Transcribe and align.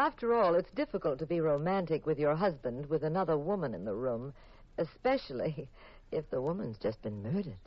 After 0.00 0.32
all, 0.32 0.54
it's 0.54 0.70
difficult 0.70 1.18
to 1.18 1.26
be 1.26 1.42
romantic 1.42 2.06
with 2.06 2.18
your 2.18 2.34
husband 2.34 2.86
with 2.86 3.04
another 3.04 3.36
woman 3.36 3.74
in 3.74 3.84
the 3.84 3.94
room, 3.94 4.32
especially 4.78 5.68
if 6.10 6.30
the 6.30 6.40
woman's 6.40 6.78
just 6.78 7.02
been 7.02 7.22
murdered. 7.22 7.60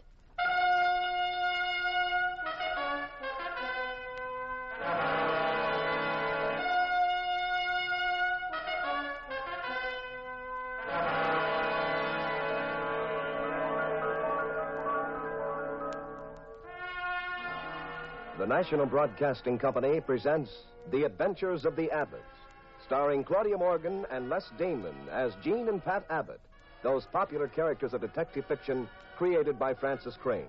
National 18.63 18.85
Broadcasting 18.85 19.59
Company 19.59 19.99
presents 19.99 20.49
The 20.89 21.03
Adventures 21.03 21.65
of 21.65 21.75
the 21.75 21.91
Abbotts, 21.91 22.21
starring 22.85 23.21
Claudia 23.21 23.57
Morgan 23.57 24.05
and 24.09 24.29
Les 24.29 24.49
Damon 24.57 24.95
as 25.11 25.33
Jean 25.43 25.67
and 25.67 25.83
Pat 25.83 26.05
Abbott, 26.09 26.39
those 26.81 27.05
popular 27.11 27.49
characters 27.49 27.93
of 27.93 27.99
detective 27.99 28.45
fiction 28.45 28.87
created 29.17 29.59
by 29.59 29.73
Frances 29.73 30.15
Crane. 30.15 30.47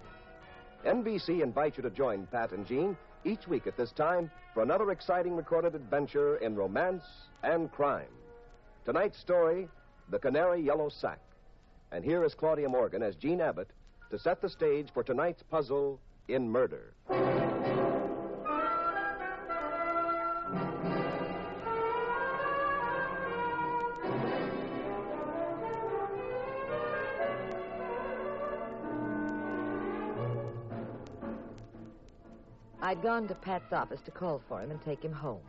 NBC 0.86 1.42
invites 1.42 1.76
you 1.76 1.82
to 1.82 1.90
join 1.90 2.28
Pat 2.28 2.52
and 2.52 2.64
Jean 2.64 2.96
each 3.24 3.48
week 3.48 3.66
at 3.66 3.76
this 3.76 3.90
time 3.90 4.30
for 4.54 4.62
another 4.62 4.92
exciting 4.92 5.34
recorded 5.34 5.74
adventure 5.74 6.36
in 6.36 6.54
romance 6.54 7.02
and 7.42 7.72
crime. 7.72 8.14
Tonight's 8.84 9.18
story 9.18 9.66
The 10.10 10.20
Canary 10.20 10.62
Yellow 10.62 10.88
Sack. 10.88 11.18
And 11.90 12.04
here 12.04 12.22
is 12.22 12.32
Claudia 12.32 12.68
Morgan 12.68 13.02
as 13.02 13.16
Jean 13.16 13.40
Abbott 13.40 13.70
to 14.12 14.20
set 14.20 14.40
the 14.40 14.48
stage 14.48 14.86
for 14.94 15.02
tonight's 15.02 15.42
puzzle 15.42 15.98
in 16.28 16.48
murder. 16.48 16.94
I'd 32.94 33.02
gone 33.02 33.26
to 33.26 33.34
Pat's 33.34 33.72
office 33.72 33.98
to 34.04 34.12
call 34.12 34.40
for 34.48 34.62
him 34.62 34.70
and 34.70 34.80
take 34.84 35.02
him 35.02 35.10
home. 35.10 35.40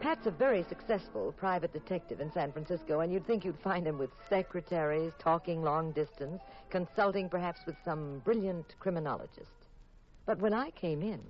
Pat's 0.00 0.26
a 0.26 0.32
very 0.32 0.64
successful 0.64 1.30
private 1.30 1.72
detective 1.72 2.20
in 2.20 2.32
San 2.32 2.50
Francisco, 2.50 2.98
and 2.98 3.12
you'd 3.12 3.24
think 3.28 3.44
you'd 3.44 3.60
find 3.60 3.86
him 3.86 3.96
with 3.96 4.10
secretaries, 4.28 5.12
talking 5.20 5.62
long 5.62 5.92
distance, 5.92 6.42
consulting 6.68 7.28
perhaps 7.28 7.60
with 7.64 7.76
some 7.84 8.20
brilliant 8.24 8.74
criminologist. 8.80 9.52
But 10.26 10.40
when 10.40 10.52
I 10.52 10.70
came 10.70 11.00
in, 11.00 11.20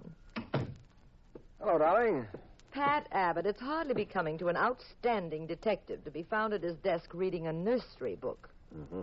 Hello, 1.60 1.76
darling. 1.76 2.26
Pat 2.70 3.06
Abbott, 3.12 3.44
it's 3.44 3.60
hardly 3.60 3.92
becoming 3.92 4.38
to 4.38 4.48
an 4.48 4.56
outstanding 4.56 5.46
detective 5.46 6.02
to 6.04 6.10
be 6.10 6.22
found 6.22 6.54
at 6.54 6.62
his 6.62 6.76
desk 6.76 7.10
reading 7.12 7.48
a 7.48 7.52
nursery 7.52 8.14
book. 8.14 8.48
Mm-hmm. 8.74 9.02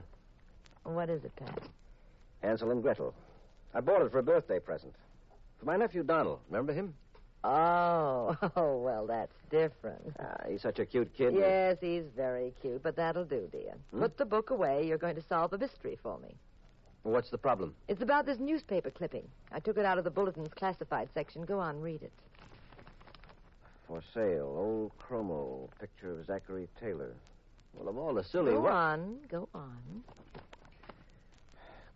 What 0.91 1.11
is 1.11 1.23
it, 1.23 1.35
Pat? 1.35 1.61
Hansel 2.41 2.71
and 2.71 2.81
Gretel. 2.81 3.13
I 3.75 3.81
bought 3.81 4.01
it 4.01 4.11
for 4.11 4.17
a 4.17 4.23
birthday 4.23 4.59
present. 4.59 4.95
For 5.59 5.65
my 5.65 5.77
nephew 5.77 6.03
Donald. 6.03 6.39
Remember 6.49 6.73
him? 6.73 6.93
Oh, 7.43 8.35
oh, 8.55 8.77
well, 8.77 9.07
that's 9.07 9.33
different. 9.49 10.13
Ah, 10.19 10.43
he's 10.49 10.61
such 10.61 10.79
a 10.79 10.85
cute 10.85 11.13
kid. 11.15 11.33
Yes, 11.35 11.77
he's 11.79 12.03
very 12.15 12.53
cute, 12.61 12.83
but 12.83 12.95
that'll 12.95 13.25
do, 13.25 13.47
dear. 13.51 13.73
Hmm? 13.91 14.01
Put 14.01 14.17
the 14.17 14.25
book 14.25 14.49
away. 14.49 14.85
You're 14.85 14.97
going 14.97 15.15
to 15.15 15.23
solve 15.29 15.53
a 15.53 15.57
mystery 15.57 15.97
for 16.01 16.19
me. 16.19 16.35
What's 17.03 17.29
the 17.29 17.37
problem? 17.37 17.73
It's 17.87 18.01
about 18.01 18.25
this 18.25 18.37
newspaper 18.39 18.89
clipping. 18.89 19.27
I 19.51 19.59
took 19.59 19.77
it 19.77 19.85
out 19.85 19.97
of 19.97 20.03
the 20.03 20.09
bulletin's 20.09 20.53
classified 20.53 21.09
section. 21.13 21.45
Go 21.45 21.59
on, 21.59 21.79
read 21.79 22.01
it. 22.01 22.11
For 23.87 24.01
sale, 24.13 24.53
old 24.57 24.91
chromo, 24.97 25.69
picture 25.79 26.19
of 26.19 26.25
Zachary 26.25 26.67
Taylor. 26.81 27.13
Well, 27.73 27.87
of 27.87 27.97
all 27.97 28.13
the 28.13 28.23
silly. 28.23 28.51
Go 28.51 28.67
on, 28.67 29.19
go 29.29 29.47
on. 29.53 30.03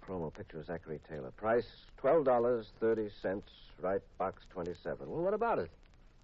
Chromo, 0.02 0.30
picture 0.30 0.60
of 0.60 0.66
Zachary 0.66 1.00
Taylor. 1.10 1.32
Price 1.32 1.68
twelve 1.98 2.26
dollars 2.26 2.68
thirty 2.80 3.10
cents. 3.22 3.50
Right 3.82 4.02
box 4.18 4.44
twenty-seven. 4.52 5.10
Well, 5.10 5.22
what 5.24 5.34
about 5.34 5.58
it? 5.60 5.72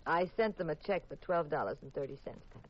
I 0.05 0.29
sent 0.37 0.57
them 0.57 0.69
a 0.69 0.75
check 0.75 1.07
for 1.07 1.15
twelve 1.17 1.49
dollars 1.49 1.77
and 1.81 1.93
thirty 1.93 2.17
cents, 2.23 2.43
Pat. 2.53 2.63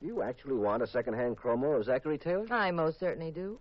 Do 0.00 0.06
you 0.06 0.22
actually 0.22 0.56
want 0.56 0.82
a 0.82 0.86
second-hand 0.86 1.36
chromo 1.38 1.72
of 1.72 1.84
Zachary 1.86 2.18
Taylor? 2.18 2.46
I 2.50 2.70
most 2.70 2.98
certainly 3.00 3.30
do. 3.30 3.58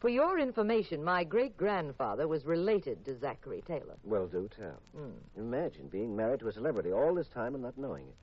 For 0.00 0.08
your 0.08 0.38
information, 0.38 1.02
my 1.04 1.24
great 1.24 1.56
grandfather 1.56 2.28
was 2.28 2.44
related 2.44 3.04
to 3.04 3.18
Zachary 3.18 3.62
Taylor. 3.66 3.94
Well, 4.04 4.26
do 4.26 4.48
tell. 4.56 4.80
Hmm. 4.96 5.10
Imagine 5.36 5.88
being 5.88 6.14
married 6.16 6.40
to 6.40 6.48
a 6.48 6.52
celebrity 6.52 6.92
all 6.92 7.14
this 7.14 7.28
time 7.28 7.54
and 7.54 7.62
not 7.62 7.76
knowing 7.76 8.04
it. 8.06 8.14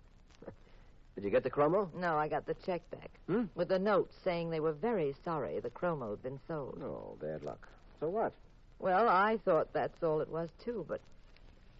Did 1.15 1.23
you 1.25 1.29
get 1.29 1.43
the 1.43 1.49
chromo? 1.49 1.89
No, 1.95 2.15
I 2.15 2.27
got 2.27 2.45
the 2.45 2.53
check 2.65 2.89
back 2.89 3.09
Hmm? 3.27 3.43
with 3.55 3.71
a 3.71 3.79
note 3.79 4.11
saying 4.23 4.49
they 4.49 4.59
were 4.61 4.71
very 4.71 5.13
sorry 5.23 5.59
the 5.59 5.69
chromo 5.69 6.11
had 6.11 6.23
been 6.23 6.39
sold. 6.47 6.81
Oh, 6.83 7.17
bad 7.21 7.43
luck. 7.43 7.67
So 7.99 8.09
what? 8.09 8.33
Well, 8.79 9.07
I 9.09 9.37
thought 9.45 9.73
that's 9.73 10.01
all 10.03 10.21
it 10.21 10.29
was, 10.29 10.49
too, 10.63 10.85
but 10.87 11.01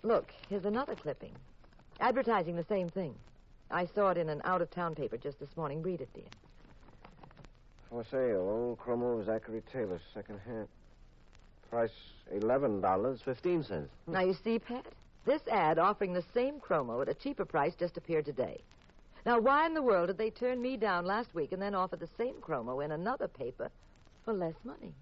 look, 0.04 0.32
here's 0.50 0.66
another 0.66 0.96
clipping. 0.96 1.32
Advertising 2.00 2.56
the 2.56 2.66
same 2.66 2.90
thing. 2.90 3.16
I 3.72 3.86
saw 3.86 4.10
it 4.10 4.18
in 4.18 4.28
an 4.30 4.42
out 4.44 4.62
of 4.62 4.70
town 4.70 4.96
paper 4.96 5.18
just 5.18 5.40
this 5.40 5.56
morning. 5.56 5.82
Read 5.82 6.02
it, 6.02 6.10
dear. 6.14 6.26
For 7.90 8.04
sale, 8.04 8.42
old 8.42 8.80
chromo 8.80 9.24
Zachary 9.24 9.62
Taylor, 9.72 10.00
second 10.14 10.40
hand. 10.46 10.68
Price 11.70 11.92
eleven 12.32 12.82
dollars 12.82 13.22
fifteen 13.24 13.64
cents. 13.64 13.90
Now, 14.08 14.22
you 14.22 14.34
see, 14.44 14.60
Pat, 14.60 14.86
this 15.26 15.42
ad 15.48 15.80
offering 15.80 16.14
the 16.14 16.24
same 16.34 16.60
chromo 16.60 17.02
at 17.02 17.08
a 17.10 17.14
cheaper 17.14 17.46
price 17.46 17.74
just 17.76 17.96
appeared 17.98 18.26
today. 18.26 18.60
Now, 19.26 19.40
why 19.40 19.66
in 19.68 19.74
the 19.74 19.82
world 19.82 20.08
did 20.08 20.18
they 20.18 20.32
turn 20.32 20.62
me 20.62 20.78
down 20.78 21.06
last 21.06 21.34
week 21.36 21.52
and 21.52 21.62
then 21.62 21.76
offer 21.76 21.96
the 21.96 22.10
same 22.18 22.36
chromo 22.42 22.80
in 22.80 22.92
another 22.92 23.28
paper 23.28 23.70
for 24.26 24.34
less 24.34 24.56
money? 24.64 24.94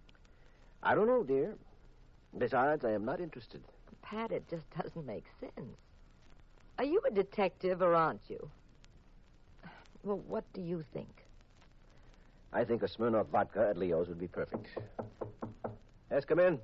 I 0.84 0.94
don't 0.96 1.07
know, 1.07 1.24
dear. 1.24 1.56
Besides, 2.38 2.84
I 2.84 2.91
am 2.91 3.06
not 3.06 3.19
interested. 3.22 3.62
Pat, 4.02 4.31
it 4.31 4.44
just 4.50 4.66
doesn't 4.81 5.06
make 5.06 5.25
sense. 5.40 5.78
Are 6.78 6.84
you 6.85 7.02
a 7.07 7.12
detective 7.12 7.81
or 7.81 7.96
aren't 7.96 8.22
you? 8.30 8.50
Well, 10.03 10.22
what 10.28 10.44
do 10.53 10.62
you 10.62 10.84
think? 10.94 11.09
I 12.51 12.63
think 12.63 12.84
a 12.84 12.88
Smirnoff 12.88 13.28
vodka 13.28 13.68
at 13.69 13.78
Leo's 13.78 14.07
would 14.07 14.19
be 14.19 14.28
perfect. 14.28 14.68
Yes, 16.12 16.25
come 16.25 16.40
in. 16.40 16.59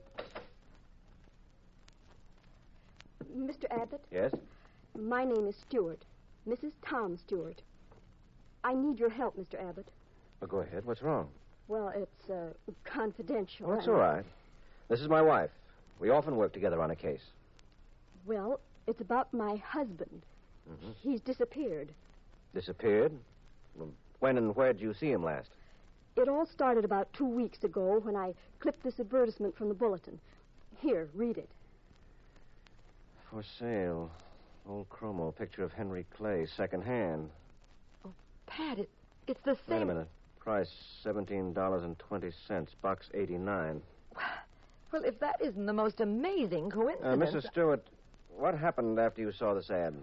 Mr. 3.37 3.65
Abbott, 3.69 4.01
Yes? 4.11 4.33
my 4.97 5.25
name 5.25 5.45
is 5.47 5.55
Stewart, 5.57 6.01
Mrs. 6.47 6.71
Tom 6.87 7.17
Stewart. 7.17 7.61
I 8.63 8.73
need 8.73 8.99
your 8.99 9.09
help, 9.09 9.37
Mr. 9.37 9.59
Abbott. 9.61 9.87
Well, 10.39 10.47
go 10.47 10.57
ahead. 10.57 10.85
What's 10.85 11.01
wrong? 11.01 11.29
Well, 11.67 11.91
it's 11.95 12.29
uh, 12.29 12.49
confidential. 12.83 13.67
Oh, 13.69 13.75
that's 13.75 13.87
all 13.87 13.95
right. 13.95 14.23
This 14.89 15.01
is 15.01 15.07
my 15.09 15.21
wife. 15.21 15.49
We 15.99 16.09
often 16.09 16.35
work 16.35 16.53
together 16.53 16.81
on 16.81 16.91
a 16.91 16.95
case. 16.95 17.21
Well, 18.25 18.59
it's 18.87 19.01
about 19.01 19.33
my 19.33 19.55
husband. 19.57 20.21
Mhm. 20.69 20.93
He's 21.01 21.21
disappeared. 21.21 21.89
Disappeared? 22.53 23.11
When 24.19 24.37
and 24.37 24.55
where 24.55 24.73
did 24.73 24.81
you 24.81 24.93
see 24.93 25.11
him 25.11 25.23
last? 25.23 25.49
It 26.15 26.27
all 26.29 26.45
started 26.45 26.85
about 26.85 27.11
two 27.13 27.25
weeks 27.25 27.63
ago 27.63 27.99
when 27.99 28.15
I 28.15 28.33
clipped 28.59 28.83
this 28.83 28.99
advertisement 28.99 29.55
from 29.55 29.67
the 29.67 29.73
bulletin. 29.73 30.19
Here, 30.79 31.09
read 31.13 31.37
it. 31.37 31.49
For 33.29 33.43
sale. 33.59 34.09
Old 34.67 34.89
chromo 34.89 35.31
picture 35.31 35.63
of 35.63 35.71
Henry 35.73 36.05
Clay, 36.17 36.47
second 36.57 36.83
hand. 36.83 37.29
Oh, 38.05 38.13
Pat, 38.47 38.79
it, 38.79 38.89
it's 39.27 39.39
the 39.45 39.55
same. 39.67 39.77
Wait 39.77 39.81
a 39.83 39.85
minute. 39.85 40.07
Price 40.39 40.69
seventeen 41.03 41.53
dollars 41.53 41.83
and 41.83 41.97
twenty 41.99 42.31
cents. 42.47 42.71
Box 42.81 43.07
eighty 43.13 43.37
nine. 43.37 43.81
Well, 44.91 45.03
if 45.03 45.19
that 45.19 45.41
isn't 45.41 45.65
the 45.65 45.73
most 45.73 45.99
amazing 46.01 46.67
Uh, 46.67 46.75
coincidence. 46.75 47.33
Mrs. 47.45 47.49
Stewart, 47.51 47.83
what 48.37 48.55
happened 48.57 48.99
after 48.99 49.21
you 49.21 49.31
saw 49.31 49.53
this 49.53 49.69
ad? 49.69 49.93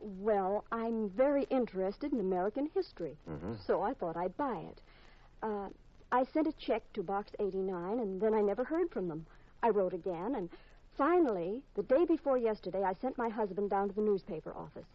Well, 0.00 0.64
I'm 0.70 1.08
very 1.10 1.44
interested 1.44 2.12
in 2.12 2.20
American 2.20 2.68
history, 2.74 3.16
Mm-hmm. 3.28 3.54
so 3.66 3.80
I 3.82 3.94
thought 3.94 4.16
I'd 4.16 4.36
buy 4.36 4.58
it. 4.70 4.80
Uh, 5.42 5.68
I 6.12 6.24
sent 6.32 6.46
a 6.46 6.52
check 6.52 6.82
to 6.92 7.02
Box 7.02 7.30
89, 7.40 8.00
and 8.00 8.20
then 8.20 8.34
I 8.34 8.40
never 8.42 8.64
heard 8.64 8.90
from 8.90 9.08
them. 9.08 9.24
I 9.62 9.70
wrote 9.70 9.94
again, 9.94 10.34
and 10.34 10.50
finally, 10.96 11.62
the 11.74 11.82
day 11.82 12.04
before 12.04 12.38
yesterday, 12.38 12.82
I 12.82 12.94
sent 12.94 13.18
my 13.18 13.28
husband 13.28 13.70
down 13.70 13.88
to 13.88 13.94
the 13.94 14.00
newspaper 14.00 14.52
office. 14.54 14.86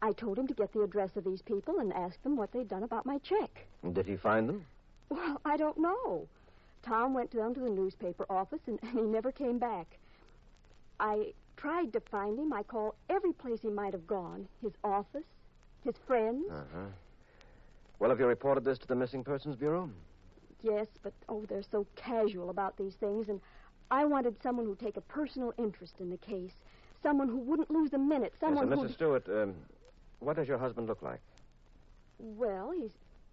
I 0.00 0.12
told 0.12 0.38
him 0.38 0.46
to 0.46 0.54
get 0.54 0.72
the 0.72 0.82
address 0.82 1.16
of 1.16 1.24
these 1.24 1.42
people 1.42 1.80
and 1.80 1.92
ask 1.92 2.22
them 2.22 2.36
what 2.36 2.52
they'd 2.52 2.68
done 2.68 2.84
about 2.84 3.06
my 3.06 3.18
check. 3.18 3.66
Did 3.92 4.06
he 4.06 4.16
find 4.16 4.48
them? 4.48 4.64
Well, 5.08 5.40
I 5.44 5.56
don't 5.56 5.78
know. 5.78 6.28
Tom 6.82 7.14
went 7.14 7.32
down 7.32 7.54
to 7.54 7.60
the 7.60 7.70
newspaper 7.70 8.24
office, 8.30 8.60
and, 8.66 8.78
and 8.82 8.92
he 8.92 9.00
never 9.02 9.32
came 9.32 9.58
back. 9.58 9.98
I 11.00 11.32
tried 11.56 11.92
to 11.92 12.00
find 12.00 12.38
him. 12.38 12.52
I 12.52 12.62
called 12.62 12.94
every 13.08 13.32
place 13.32 13.60
he 13.60 13.70
might 13.70 13.92
have 13.92 14.06
gone 14.06 14.46
his 14.62 14.72
office, 14.84 15.24
his 15.84 15.96
friends. 16.06 16.44
Uh 16.50 16.62
huh. 16.72 16.86
Well, 17.98 18.10
have 18.10 18.20
you 18.20 18.26
reported 18.26 18.64
this 18.64 18.78
to 18.78 18.86
the 18.86 18.94
Missing 18.94 19.24
Persons 19.24 19.56
Bureau? 19.56 19.90
Yes, 20.62 20.86
but 21.02 21.12
oh, 21.28 21.44
they're 21.48 21.62
so 21.62 21.86
casual 21.96 22.50
about 22.50 22.76
these 22.76 22.94
things, 22.94 23.28
and 23.28 23.40
I 23.90 24.04
wanted 24.04 24.36
someone 24.42 24.66
who'd 24.66 24.78
take 24.78 24.96
a 24.96 25.00
personal 25.02 25.52
interest 25.58 25.94
in 26.00 26.10
the 26.10 26.16
case, 26.18 26.52
someone 27.02 27.28
who 27.28 27.38
wouldn't 27.38 27.70
lose 27.70 27.92
a 27.94 27.98
minute, 27.98 28.34
someone 28.38 28.68
yes, 28.68 28.78
and 28.78 28.90
Mrs. 28.90 28.94
Stewart, 28.94 29.28
um, 29.28 29.54
what 30.20 30.36
does 30.36 30.48
your 30.48 30.58
husband 30.58 30.88
look 30.88 31.02
like? 31.02 31.20
Well, 32.18 32.72
he's 32.72 32.90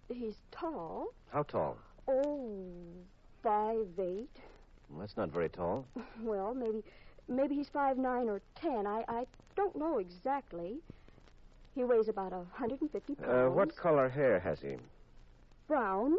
he's 0.07 0.35
tall. 0.51 1.07
How 1.31 1.43
tall? 1.43 1.77
Oh, 2.07 2.67
five 3.41 3.87
eight. 3.99 4.29
Well, 4.89 4.99
that's 4.99 5.17
not 5.17 5.29
very 5.29 5.49
tall. 5.49 5.85
Well, 6.21 6.53
maybe 6.53 6.83
maybe 7.27 7.55
he's 7.55 7.69
five 7.69 7.97
nine 7.97 8.29
or 8.29 8.41
ten. 8.55 8.85
I 8.85 9.03
I 9.07 9.25
don't 9.55 9.75
know 9.75 9.97
exactly. 9.97 10.77
He 11.73 11.83
weighs 11.83 12.07
about 12.07 12.31
a 12.33 12.43
hundred 12.53 12.81
and 12.81 12.91
fifty 12.91 13.15
pounds. 13.15 13.31
Uh, 13.31 13.49
what 13.51 13.75
color 13.75 14.07
hair 14.07 14.39
has 14.39 14.61
he? 14.61 14.75
brown. 15.67 16.15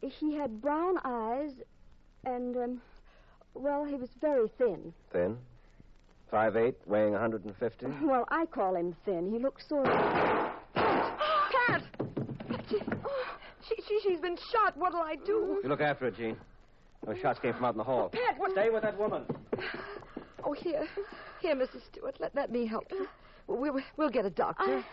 He 0.00 0.34
had 0.34 0.60
brown 0.62 0.98
eyes, 1.04 1.52
and 2.28 2.56
um, 2.56 2.80
well, 3.54 3.84
he 3.84 3.94
was 3.94 4.10
very 4.20 4.48
thin. 4.58 4.92
Thin? 5.12 5.36
Five 6.30 6.56
eight, 6.56 6.76
weighing 6.86 7.12
150? 7.12 7.86
Well, 8.02 8.24
I 8.28 8.46
call 8.46 8.76
him 8.76 8.94
thin. 9.04 9.30
He 9.32 9.38
looks 9.38 9.66
sort 9.68 9.86
of. 9.88 10.52
Pat! 10.74 11.82
She, 12.68 12.78
she, 13.66 13.74
she, 13.86 14.00
she's 14.02 14.20
been 14.20 14.36
shot. 14.52 14.76
What'll 14.76 15.00
I 15.00 15.16
do? 15.24 15.60
You 15.62 15.68
look 15.68 15.80
after 15.80 16.04
her, 16.06 16.10
Jean. 16.10 16.36
Those 17.06 17.18
shots 17.18 17.38
came 17.40 17.54
from 17.54 17.64
out 17.64 17.74
in 17.74 17.78
the 17.78 17.84
hall. 17.84 18.10
Pat, 18.10 18.38
what? 18.38 18.52
Stay 18.52 18.68
with 18.70 18.82
that 18.82 18.98
woman. 18.98 19.22
Oh, 20.44 20.52
here. 20.52 20.86
Here, 21.40 21.54
Mrs. 21.54 21.84
Stewart. 21.90 22.16
Let, 22.20 22.34
let 22.34 22.50
me 22.50 22.66
help 22.66 22.84
you. 22.90 23.06
We'll, 23.46 23.58
we'll, 23.72 23.82
we'll 23.96 24.10
get 24.10 24.24
a 24.24 24.30
doctor. 24.30 24.84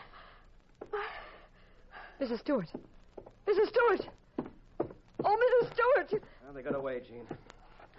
Mrs. 2.22 2.40
Stewart. 2.40 2.72
Mrs. 3.48 3.68
Stewart. 3.68 4.08
Oh, 5.25 5.63
Mrs. 5.63 5.74
Stewart. 5.74 6.24
Well, 6.44 6.54
they 6.54 6.62
got 6.62 6.75
away, 6.75 7.00
Jean. 7.00 7.25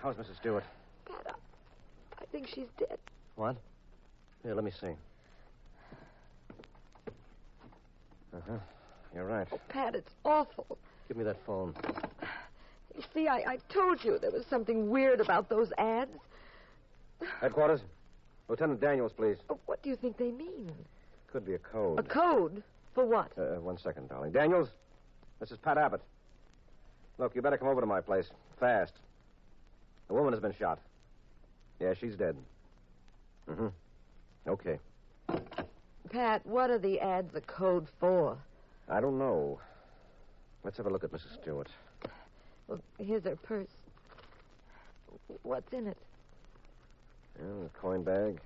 How's 0.00 0.14
Mrs. 0.14 0.36
Stewart? 0.36 0.64
Pat, 1.06 1.26
I, 1.26 2.22
I 2.22 2.26
think 2.30 2.46
she's 2.46 2.68
dead. 2.78 2.98
What? 3.34 3.56
Here, 4.42 4.54
let 4.54 4.64
me 4.64 4.70
see. 4.70 4.94
Uh 8.34 8.40
huh. 8.48 8.58
You're 9.14 9.26
right. 9.26 9.48
Oh, 9.50 9.60
Pat, 9.68 9.94
it's 9.94 10.12
awful. 10.24 10.78
Give 11.08 11.16
me 11.16 11.24
that 11.24 11.38
phone. 11.44 11.74
You 12.94 13.02
see, 13.12 13.28
I, 13.28 13.36
I 13.38 13.58
told 13.68 14.04
you 14.04 14.18
there 14.18 14.30
was 14.30 14.44
something 14.46 14.88
weird 14.88 15.20
about 15.20 15.48
those 15.48 15.72
ads. 15.78 16.10
Headquarters? 17.40 17.80
Lieutenant 18.48 18.80
Daniels, 18.80 19.12
please. 19.12 19.36
Oh, 19.50 19.58
what 19.66 19.82
do 19.82 19.88
you 19.88 19.96
think 19.96 20.16
they 20.16 20.30
mean? 20.30 20.70
Could 21.32 21.44
be 21.44 21.54
a 21.54 21.58
code. 21.58 21.98
A 21.98 22.02
code? 22.02 22.62
For 22.94 23.04
what? 23.04 23.32
Uh, 23.36 23.60
one 23.60 23.78
second, 23.78 24.08
darling. 24.08 24.32
Daniels, 24.32 24.68
this 25.40 25.50
is 25.50 25.58
Pat 25.58 25.76
Abbott. 25.76 26.00
Look, 27.18 27.34
you 27.34 27.42
better 27.42 27.56
come 27.56 27.68
over 27.68 27.80
to 27.80 27.86
my 27.86 28.00
place. 28.00 28.28
Fast. 28.60 28.92
The 30.08 30.14
woman 30.14 30.32
has 30.32 30.40
been 30.40 30.54
shot. 30.54 30.78
Yeah, 31.80 31.94
she's 31.94 32.14
dead. 32.14 32.36
Mm-hmm. 33.50 33.68
Okay. 34.48 34.78
Pat, 36.10 36.46
what 36.46 36.70
are 36.70 36.78
the 36.78 37.00
ads 37.00 37.34
a 37.34 37.40
code 37.40 37.88
for? 37.98 38.38
I 38.88 39.00
don't 39.00 39.18
know. 39.18 39.58
Let's 40.62 40.76
have 40.76 40.86
a 40.86 40.90
look 40.90 41.04
at 41.04 41.12
Mrs. 41.12 41.40
Stewart. 41.42 41.68
Well, 42.68 42.80
here's 42.98 43.24
her 43.24 43.36
purse. 43.36 43.68
What's 45.42 45.72
in 45.72 45.86
it? 45.88 45.96
Yeah, 47.38 47.66
a 47.66 47.80
coin 47.80 48.02
bag, 48.02 48.40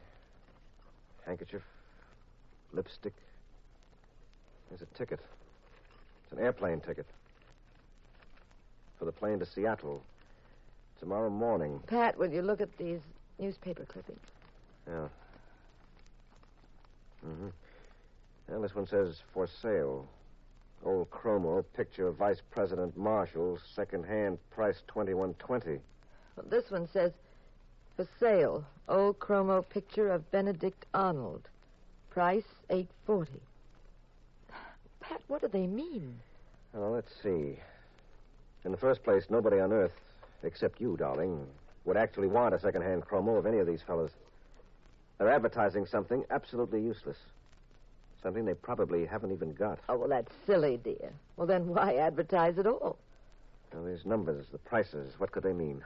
handkerchief, 1.25 1.62
lipstick. 2.73 3.14
There's 4.69 4.82
a 4.82 4.99
ticket. 4.99 5.20
It's 6.25 6.32
an 6.32 6.44
airplane 6.44 6.81
ticket. 6.81 7.06
For 9.00 9.06
the 9.06 9.12
plane 9.12 9.38
to 9.38 9.47
Seattle. 9.47 10.02
Tomorrow 11.00 11.31
morning. 11.31 11.81
Pat, 11.87 12.19
will 12.19 12.31
you 12.31 12.43
look 12.43 12.61
at 12.61 12.76
these 12.76 13.00
newspaper 13.38 13.87
clippings? 13.87 14.20
Yeah. 14.87 15.08
Mm-hmm. 17.26 17.49
Well, 18.49 18.61
this 18.61 18.75
one 18.75 18.87
says 18.87 19.23
for 19.32 19.47
sale. 19.62 20.06
Old 20.85 21.11
chromo, 21.11 21.62
picture 21.75 22.08
of 22.08 22.17
Vice 22.17 22.43
President 22.50 22.94
Marshall, 22.94 23.58
second 23.75 24.05
hand, 24.05 24.37
price 24.50 24.82
twenty 24.87 25.14
one 25.14 25.32
twenty. 25.38 25.79
Well, 26.37 26.44
this 26.50 26.70
one 26.70 26.87
says 26.87 27.12
for 27.97 28.06
sale. 28.19 28.67
Old 28.87 29.19
chromo 29.19 29.62
picture 29.62 30.11
of 30.11 30.31
Benedict 30.31 30.85
Arnold. 30.93 31.49
Price 32.11 32.44
eight 32.69 32.91
forty. 33.06 33.41
Pat, 35.00 35.23
what 35.29 35.41
do 35.41 35.49
they 35.49 35.67
mean? 35.67 36.19
Well, 36.75 36.91
let's 36.91 37.12
see. 37.23 37.56
In 38.64 38.70
the 38.72 38.76
first 38.76 39.02
place, 39.02 39.24
nobody 39.30 39.58
on 39.58 39.72
Earth, 39.72 39.92
except 40.42 40.80
you, 40.80 40.96
darling, 40.96 41.46
would 41.84 41.96
actually 41.96 42.28
want 42.28 42.54
a 42.54 42.60
second-hand 42.60 43.06
chromo 43.06 43.36
of 43.36 43.46
any 43.46 43.58
of 43.58 43.66
these 43.66 43.82
fellows. 43.82 44.10
They're 45.18 45.30
advertising 45.30 45.86
something 45.86 46.24
absolutely 46.30 46.82
useless. 46.82 47.16
Something 48.22 48.44
they 48.44 48.54
probably 48.54 49.06
haven't 49.06 49.32
even 49.32 49.54
got. 49.54 49.78
Oh, 49.88 49.96
well, 49.96 50.08
that's 50.08 50.32
silly, 50.46 50.78
dear. 50.82 51.10
Well, 51.36 51.46
then 51.46 51.68
why 51.68 51.96
advertise 51.96 52.58
at 52.58 52.66
all? 52.66 52.98
Now, 53.72 53.82
these 53.84 54.04
numbers, 54.04 54.46
the 54.52 54.58
prices, 54.58 55.14
what 55.18 55.32
could 55.32 55.42
they 55.42 55.52
mean? 55.54 55.82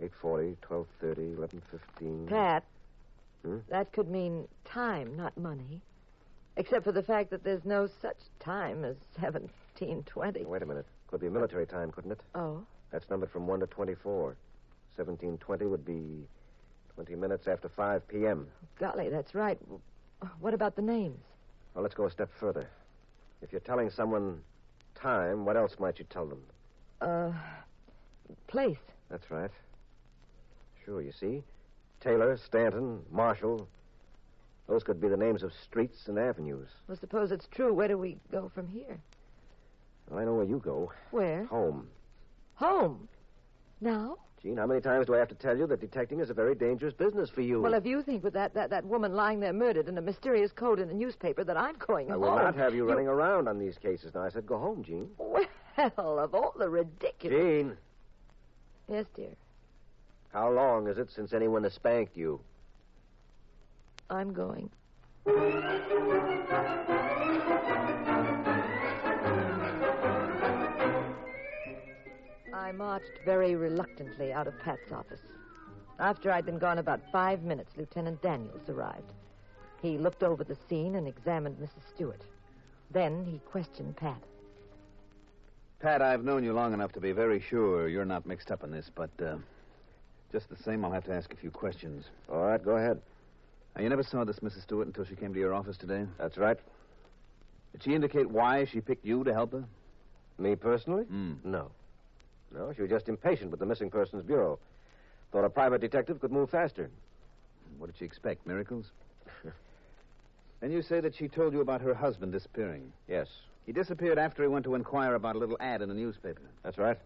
840, 0.00 0.56
1230, 0.66 1.36
1115. 1.36 2.26
Pat, 2.26 2.64
Hmm? 3.42 3.58
that 3.68 3.92
could 3.92 4.08
mean 4.10 4.48
time, 4.64 5.16
not 5.16 5.36
money. 5.36 5.80
Except 6.56 6.84
for 6.84 6.92
the 6.92 7.02
fact 7.02 7.30
that 7.30 7.44
there's 7.44 7.64
no 7.64 7.86
such 8.00 8.16
time 8.40 8.84
as 8.84 8.96
1720. 9.20 10.44
Wait 10.44 10.62
a 10.62 10.66
minute. 10.66 10.86
Could 11.08 11.20
be 11.20 11.28
military 11.28 11.66
time, 11.66 11.90
couldn't 11.92 12.12
it? 12.12 12.20
Oh, 12.34 12.62
That's 12.90 13.08
numbered 13.10 13.30
from 13.30 13.46
1 13.46 13.60
to 13.60 13.66
24. 13.66 14.36
1720 14.96 15.66
would 15.66 15.84
be 15.84 16.26
20 16.94 17.14
minutes 17.16 17.46
after 17.46 17.68
5 17.68 18.08
p.m. 18.08 18.46
golly, 18.78 19.08
that's 19.08 19.34
right. 19.34 19.58
What 20.40 20.54
about 20.54 20.74
the 20.76 20.82
names? 20.82 21.20
Well, 21.74 21.82
let's 21.82 21.94
go 21.94 22.06
a 22.06 22.10
step 22.10 22.30
further. 22.40 22.68
If 23.42 23.52
you're 23.52 23.60
telling 23.60 23.90
someone 23.90 24.40
time, 24.94 25.44
what 25.44 25.56
else 25.56 25.76
might 25.78 25.98
you 25.98 26.06
tell 26.08 26.26
them? 26.26 26.42
Uh, 27.00 27.32
place. 28.46 28.78
That's 29.10 29.30
right. 29.30 29.50
Sure, 30.84 31.02
you 31.02 31.12
see. 31.12 31.42
Taylor, 32.00 32.36
Stanton, 32.38 33.00
Marshall. 33.12 33.68
Those 34.68 34.82
could 34.82 35.00
be 35.00 35.08
the 35.08 35.16
names 35.16 35.42
of 35.42 35.52
streets 35.52 36.08
and 36.08 36.18
avenues. 36.18 36.68
Well, 36.88 36.96
suppose 36.96 37.30
it's 37.30 37.46
true. 37.48 37.74
Where 37.74 37.88
do 37.88 37.98
we 37.98 38.16
go 38.32 38.50
from 38.54 38.66
here? 38.68 38.98
Well, 40.08 40.20
I 40.20 40.24
know 40.24 40.34
where 40.34 40.44
you 40.44 40.58
go. 40.58 40.92
Where? 41.10 41.44
Home. 41.46 41.88
Home. 42.54 43.08
Now? 43.80 44.16
Jean, 44.42 44.56
how 44.58 44.66
many 44.66 44.80
times 44.80 45.06
do 45.06 45.14
I 45.14 45.18
have 45.18 45.28
to 45.28 45.34
tell 45.34 45.56
you 45.56 45.66
that 45.66 45.80
detecting 45.80 46.20
is 46.20 46.30
a 46.30 46.34
very 46.34 46.54
dangerous 46.54 46.94
business 46.94 47.28
for 47.30 47.40
you? 47.40 47.60
Well, 47.60 47.74
if 47.74 47.84
you 47.86 48.02
think 48.02 48.22
with 48.22 48.34
that, 48.34 48.54
that, 48.54 48.70
that 48.70 48.84
woman 48.84 49.14
lying 49.14 49.40
there 49.40 49.52
murdered 49.52 49.88
and 49.88 49.98
a 49.98 50.02
mysterious 50.02 50.52
code 50.52 50.78
in 50.78 50.88
the 50.88 50.94
newspaper 50.94 51.42
that 51.44 51.56
I'm 51.56 51.76
going 51.78 52.08
I 52.08 52.12
home. 52.12 52.20
will 52.22 52.36
not 52.36 52.54
have 52.54 52.74
you 52.74 52.86
running 52.88 53.08
around 53.08 53.48
on 53.48 53.58
these 53.58 53.76
cases. 53.78 54.14
Now, 54.14 54.22
I 54.22 54.28
said 54.28 54.46
go 54.46 54.58
home, 54.58 54.84
Jean. 54.84 55.08
Well, 55.18 56.18
of 56.18 56.34
all 56.34 56.54
the 56.58 56.68
ridiculous. 56.68 57.38
Jean, 57.38 57.76
Yes, 58.88 59.04
dear. 59.14 59.34
how 60.32 60.50
long 60.50 60.86
is 60.86 60.96
it 60.96 61.10
since 61.10 61.32
anyone 61.32 61.64
has 61.64 61.74
spanked 61.74 62.16
you? 62.16 62.40
I'm 64.08 64.32
going. 64.32 64.70
I 72.66 72.72
marched 72.72 73.20
very 73.24 73.54
reluctantly 73.54 74.32
out 74.32 74.48
of 74.48 74.58
Pat's 74.58 74.90
office. 74.90 75.20
After 76.00 76.32
I'd 76.32 76.44
been 76.44 76.58
gone 76.58 76.78
about 76.78 77.00
five 77.12 77.44
minutes, 77.44 77.76
Lieutenant 77.76 78.20
Daniels 78.22 78.68
arrived. 78.68 79.12
He 79.80 79.98
looked 79.98 80.24
over 80.24 80.42
the 80.42 80.56
scene 80.68 80.96
and 80.96 81.06
examined 81.06 81.58
Mrs. 81.58 81.88
Stewart. 81.94 82.22
Then 82.90 83.24
he 83.24 83.38
questioned 83.48 83.96
Pat. 83.96 84.20
Pat, 85.78 86.02
I've 86.02 86.24
known 86.24 86.42
you 86.42 86.54
long 86.54 86.74
enough 86.74 86.90
to 86.94 87.00
be 87.00 87.12
very 87.12 87.38
sure 87.38 87.86
you're 87.86 88.04
not 88.04 88.26
mixed 88.26 88.50
up 88.50 88.64
in 88.64 88.72
this, 88.72 88.90
but 88.92 89.10
uh, 89.24 89.36
just 90.32 90.48
the 90.48 90.60
same, 90.60 90.84
I'll 90.84 90.90
have 90.90 91.04
to 91.04 91.14
ask 91.14 91.32
a 91.32 91.36
few 91.36 91.52
questions. 91.52 92.06
All 92.28 92.42
right, 92.42 92.64
go 92.64 92.78
ahead. 92.78 93.00
Now, 93.76 93.82
you 93.82 93.88
never 93.88 94.02
saw 94.02 94.24
this 94.24 94.40
Mrs. 94.40 94.62
Stewart 94.62 94.88
until 94.88 95.04
she 95.04 95.14
came 95.14 95.32
to 95.32 95.38
your 95.38 95.54
office 95.54 95.76
today? 95.76 96.04
That's 96.18 96.36
right. 96.36 96.58
Did 97.70 97.84
she 97.84 97.94
indicate 97.94 98.28
why 98.28 98.64
she 98.64 98.80
picked 98.80 99.04
you 99.04 99.22
to 99.22 99.32
help 99.32 99.52
her? 99.52 99.62
Me 100.36 100.56
personally? 100.56 101.04
Mm. 101.04 101.44
No. 101.44 101.70
No, 102.56 102.72
she 102.72 102.82
was 102.82 102.90
just 102.90 103.08
impatient 103.08 103.50
with 103.50 103.60
the 103.60 103.66
Missing 103.66 103.90
Persons 103.90 104.24
Bureau. 104.24 104.58
Thought 105.30 105.44
a 105.44 105.50
private 105.50 105.80
detective 105.80 106.20
could 106.20 106.32
move 106.32 106.48
faster. 106.50 106.90
What 107.78 107.88
did 107.88 107.96
she 107.98 108.04
expect? 108.06 108.46
Miracles? 108.46 108.86
then 110.60 110.70
you 110.70 110.80
say 110.82 111.00
that 111.00 111.14
she 111.14 111.28
told 111.28 111.52
you 111.52 111.60
about 111.60 111.82
her 111.82 111.94
husband 111.94 112.32
disappearing. 112.32 112.92
Yes, 113.08 113.28
He 113.66 113.72
disappeared 113.72 114.18
after 114.18 114.42
he 114.42 114.48
went 114.48 114.64
to 114.64 114.74
inquire 114.74 115.14
about 115.14 115.36
a 115.36 115.38
little 115.38 115.56
ad 115.60 115.82
in 115.82 115.90
a 115.90 115.94
newspaper. 115.94 116.42
that's 116.62 116.78
right. 116.78 116.98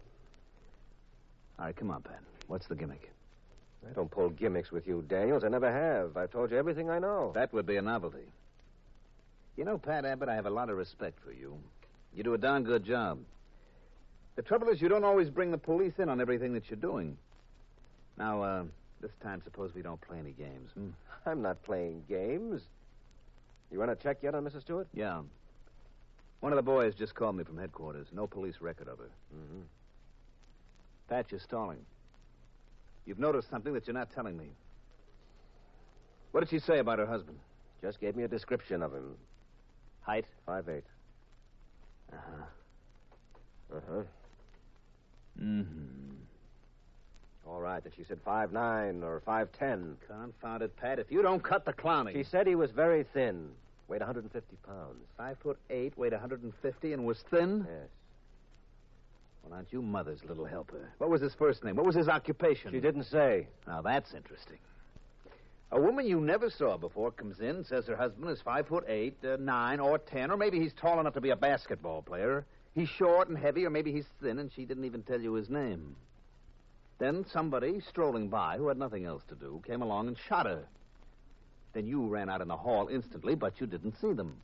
All 1.59 1.65
right, 1.65 1.75
come 1.75 1.91
on, 1.91 2.01
Pat. 2.01 2.19
What's 2.47 2.67
the 2.67 2.75
gimmick? 2.75 3.11
I 3.89 3.93
don't 3.93 4.09
pull 4.11 4.29
gimmicks 4.29 4.71
with 4.71 4.87
you, 4.87 5.03
Daniels. 5.07 5.43
I 5.43 5.47
never 5.49 5.71
have. 5.71 6.15
I've 6.15 6.31
told 6.31 6.51
you 6.51 6.57
everything 6.57 6.89
I 6.89 6.99
know. 6.99 7.31
That 7.33 7.51
would 7.51 7.65
be 7.65 7.77
a 7.77 7.81
novelty. 7.81 8.27
You 9.57 9.65
know, 9.65 9.77
Pat 9.77 10.05
Abbott, 10.05 10.29
I 10.29 10.35
have 10.35 10.45
a 10.45 10.51
lot 10.51 10.69
of 10.69 10.77
respect 10.77 11.19
for 11.25 11.31
you. 11.31 11.57
You 12.15 12.23
do 12.23 12.33
a 12.35 12.37
darn 12.37 12.63
good 12.63 12.85
job. 12.85 13.19
The 14.41 14.47
trouble 14.47 14.69
is, 14.69 14.81
you 14.81 14.89
don't 14.89 15.03
always 15.03 15.29
bring 15.29 15.51
the 15.51 15.57
police 15.59 15.93
in 15.99 16.09
on 16.09 16.19
everything 16.19 16.53
that 16.53 16.67
you're 16.67 16.79
doing. 16.79 17.15
Now, 18.17 18.41
uh, 18.41 18.63
this 18.99 19.11
time, 19.21 19.39
suppose 19.43 19.69
we 19.75 19.83
don't 19.83 20.01
play 20.01 20.17
any 20.17 20.31
games. 20.31 20.71
Hmm? 20.73 20.87
I'm 21.27 21.43
not 21.43 21.61
playing 21.61 22.05
games. 22.09 22.63
You 23.71 23.79
run 23.79 23.89
a 23.89 23.95
check 23.95 24.17
yet 24.23 24.33
on 24.33 24.43
Mrs. 24.43 24.61
Stewart? 24.61 24.87
Yeah. 24.95 25.21
One 26.39 26.51
of 26.51 26.55
the 26.55 26.63
boys 26.63 26.95
just 26.95 27.13
called 27.13 27.35
me 27.35 27.43
from 27.43 27.59
headquarters. 27.59 28.07
No 28.11 28.25
police 28.25 28.55
record 28.61 28.87
of 28.87 28.97
her. 28.97 29.11
Mm-hmm. 29.35 29.61
Pat, 31.07 31.27
you're 31.29 31.39
stalling. 31.39 31.85
You've 33.05 33.19
noticed 33.19 33.47
something 33.47 33.73
that 33.75 33.85
you're 33.85 33.93
not 33.93 34.11
telling 34.11 34.35
me. 34.35 34.47
What 36.31 36.39
did 36.39 36.49
she 36.49 36.57
say 36.57 36.79
about 36.79 36.97
her 36.97 37.05
husband? 37.05 37.37
Just 37.83 38.01
gave 38.01 38.15
me 38.15 38.23
a 38.23 38.27
description 38.27 38.81
of 38.81 38.91
him. 38.91 39.13
Height? 40.01 40.25
Five 40.47 40.67
eight. 40.67 40.85
Uh-huh. 42.11 43.77
Uh-huh. 43.77 44.01
Mm-hmm. 45.39 46.15
All 47.47 47.59
right, 47.59 47.83
that 47.83 47.93
she 47.95 48.03
said 48.03 48.19
five 48.23 48.51
nine 48.53 49.03
or 49.03 49.21
five 49.25 49.49
ten. 49.57 49.97
Confound 50.07 50.63
it, 50.63 50.75
Pat. 50.77 50.99
If 50.99 51.11
you 51.11 51.21
don't 51.21 51.43
cut 51.43 51.65
the 51.65 51.73
clowning. 51.73 52.15
She 52.15 52.23
said 52.23 52.47
he 52.47 52.55
was 52.55 52.71
very 52.71 53.03
thin, 53.13 53.49
weighed 53.87 54.01
150 54.01 54.55
pounds. 54.65 54.97
five 55.17 55.37
foot 55.39 55.57
eight, 55.69 55.97
weighed 55.97 56.13
150, 56.13 56.93
and 56.93 57.05
was 57.05 57.23
thin? 57.29 57.65
Yes. 57.67 57.89
Well, 59.43 59.53
aren't 59.53 59.73
you 59.73 59.81
mother's 59.81 60.23
little 60.23 60.45
helper? 60.45 60.89
What 60.99 61.09
was 61.09 61.21
his 61.21 61.33
first 61.33 61.63
name? 61.63 61.75
What 61.75 61.85
was 61.85 61.95
his 61.95 62.07
occupation? 62.07 62.71
She 62.71 62.79
didn't 62.79 63.05
say. 63.05 63.47
Now, 63.67 63.81
that's 63.81 64.13
interesting. 64.13 64.57
A 65.71 65.79
woman 65.81 66.05
you 66.05 66.19
never 66.19 66.49
saw 66.49 66.77
before 66.77 67.11
comes 67.11 67.39
in, 67.39 67.63
says 67.63 67.87
her 67.87 67.95
husband 67.95 68.29
is 68.29 68.41
five 68.41 68.67
foot 68.67 68.85
eight, 68.87 69.15
uh, 69.23 69.37
nine, 69.39 69.79
or 69.79 69.97
ten, 69.97 70.29
or 70.29 70.37
maybe 70.37 70.59
he's 70.59 70.73
tall 70.73 70.99
enough 70.99 71.13
to 71.15 71.21
be 71.21 71.29
a 71.31 71.35
basketball 71.35 72.01
player. 72.01 72.45
He's 72.73 72.89
short 72.89 73.27
and 73.27 73.37
heavy, 73.37 73.65
or 73.65 73.69
maybe 73.69 73.91
he's 73.91 74.05
thin, 74.21 74.39
and 74.39 74.51
she 74.51 74.65
didn't 74.65 74.85
even 74.85 75.03
tell 75.03 75.19
you 75.19 75.33
his 75.33 75.49
name. 75.49 75.95
Then 76.99 77.25
somebody 77.31 77.81
strolling 77.81 78.29
by 78.29 78.57
who 78.57 78.67
had 78.67 78.77
nothing 78.77 79.05
else 79.05 79.23
to 79.29 79.35
do 79.35 79.61
came 79.67 79.81
along 79.81 80.07
and 80.07 80.17
shot 80.29 80.45
her. 80.45 80.63
Then 81.73 81.87
you 81.87 82.07
ran 82.07 82.29
out 82.29 82.41
in 82.41 82.47
the 82.47 82.55
hall 82.55 82.87
instantly, 82.87 83.35
but 83.35 83.59
you 83.59 83.67
didn't 83.67 83.99
see 83.99 84.13
them. 84.13 84.37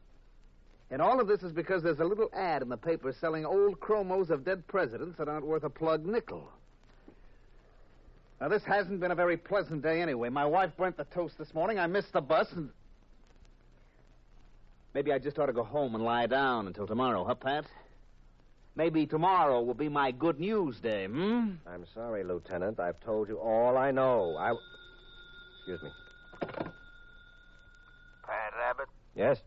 And 0.89 1.01
all 1.01 1.19
of 1.19 1.27
this 1.27 1.43
is 1.43 1.51
because 1.51 1.84
there's 1.84 2.00
a 2.00 2.05
little 2.05 2.29
ad 2.34 2.62
in 2.62 2.69
the 2.69 2.77
paper 2.77 3.13
selling 3.13 3.46
old 3.46 3.79
chromos 3.79 4.29
of 4.29 4.46
dead 4.46 4.65
presidents 4.67 5.17
that 5.17 5.27
aren't 5.27 5.46
worth 5.46 5.63
a 5.63 5.69
plug 5.69 6.05
nickel. 6.05 6.50
Now, 8.39 8.48
this 8.48 8.63
hasn't 8.63 9.00
been 9.00 9.12
a 9.12 9.15
very 9.15 9.36
pleasant 9.36 9.81
day 9.81 10.01
anyway. 10.01 10.29
My 10.29 10.46
wife 10.46 10.72
burnt 10.77 10.96
the 10.96 11.05
toast 11.05 11.38
this 11.38 11.53
morning. 11.53 11.79
I 11.79 11.88
missed 11.88 12.13
the 12.13 12.22
bus, 12.22 12.48
and. 12.53 12.69
Maybe 14.93 15.12
I 15.12 15.19
just 15.19 15.38
ought 15.38 15.48
to 15.48 15.53
go 15.53 15.63
home 15.63 15.96
and 15.96 16.03
lie 16.03 16.27
down 16.27 16.67
until 16.67 16.88
tomorrow, 16.88 17.24
huh, 17.24 17.36
Pat? 17.36 17.65
Maybe 18.77 19.07
tomorrow 19.07 19.60
will 19.63 19.74
be 19.74 19.89
my 19.89 20.12
good 20.12 20.39
news 20.39 20.79
day, 20.79 21.07
hmm? 21.07 21.57
I'm 21.65 21.86
sorry, 21.96 22.24
Lieutenant. 22.24 22.79
I've 22.79 23.00
told 23.00 23.27
you 23.27 23.39
all 23.39 23.75
I 23.75 23.89
know. 23.89 24.38
I. 24.38 24.53
Excuse 25.57 25.81
me. 25.81 25.89
Pat 28.22 28.53
Abbott, 28.69 28.88
Yes? 29.15 29.39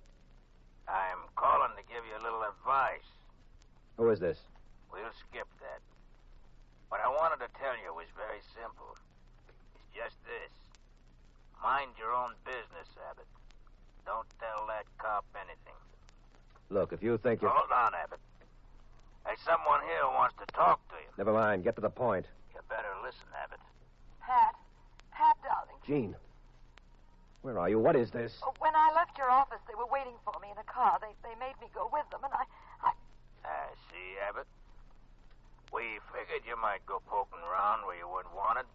I'm 0.89 1.23
calling 1.37 1.71
to 1.79 1.83
give 1.87 2.03
you 2.11 2.19
a 2.19 2.23
little 2.27 2.43
advice. 2.43 3.07
Who 3.99 4.11
is 4.11 4.19
this? 4.19 4.37
We'll 4.91 5.15
skip 5.29 5.47
that. 5.63 5.79
What 6.89 7.01
I 7.01 7.09
wanted 7.09 7.39
to 7.47 7.51
tell 7.63 7.79
you 7.79 7.95
was 7.95 8.11
very 8.19 8.43
simple. 8.59 8.99
It's 9.79 9.87
just 9.95 10.17
this. 10.27 10.51
Mind 11.63 11.93
your 11.97 12.11
own 12.13 12.35
business, 12.45 12.91
Abbott. 13.09 13.31
Don't 14.05 14.27
tell 14.43 14.67
that 14.67 14.87
cop 14.99 15.25
anything. 15.39 15.79
Look, 16.69 16.93
if 16.93 17.01
you 17.01 17.17
think 17.19 17.43
you. 17.43 17.49
Hold 17.49 17.71
on, 17.71 17.93
Abbott. 17.95 18.19
There's 19.25 19.41
someone 19.45 19.81
here 19.87 20.03
who 20.03 20.13
wants 20.17 20.35
to 20.41 20.47
talk 20.55 20.81
to 20.91 20.97
you. 20.97 21.11
Never 21.19 21.33
mind. 21.33 21.65
Get 21.65 21.75
to 21.77 21.81
the 21.83 21.91
point. 21.91 22.27
You 22.55 22.61
better 22.69 22.91
listen, 23.05 23.27
Abbott. 23.37 23.61
Pat. 24.21 24.55
Pat, 25.13 25.37
darling. 25.45 25.79
Jean. 25.87 26.15
Where 27.43 27.59
are 27.59 27.69
you? 27.69 27.79
What 27.79 27.97
is 27.97 28.11
this? 28.11 28.33
Oh, 28.45 28.53
When 28.59 28.75
I 28.75 28.93
left 28.95 29.17
your 29.17 29.31
office, 29.31 29.61
they 29.69 29.75
were 29.75 29.89
waiting 29.89 30.17
for 30.25 30.35
me 30.41 30.49
in 30.53 30.59
a 30.61 30.69
car. 30.69 30.99
They, 31.01 31.13
they 31.25 31.35
made 31.41 31.57
me 31.61 31.69
go 31.73 31.89
with 31.93 32.05
them, 32.13 32.21
and 32.25 32.33
I, 32.33 32.45
I. 32.85 32.91
Ah, 33.45 33.69
see, 33.89 34.21
Abbott? 34.29 34.47
We 35.73 36.01
figured 36.13 36.45
you 36.45 36.57
might 36.61 36.85
go 36.85 37.01
poking 37.09 37.41
around 37.47 37.87
where 37.87 37.97
you 37.97 38.05
weren't 38.11 38.29
wanted, 38.37 38.67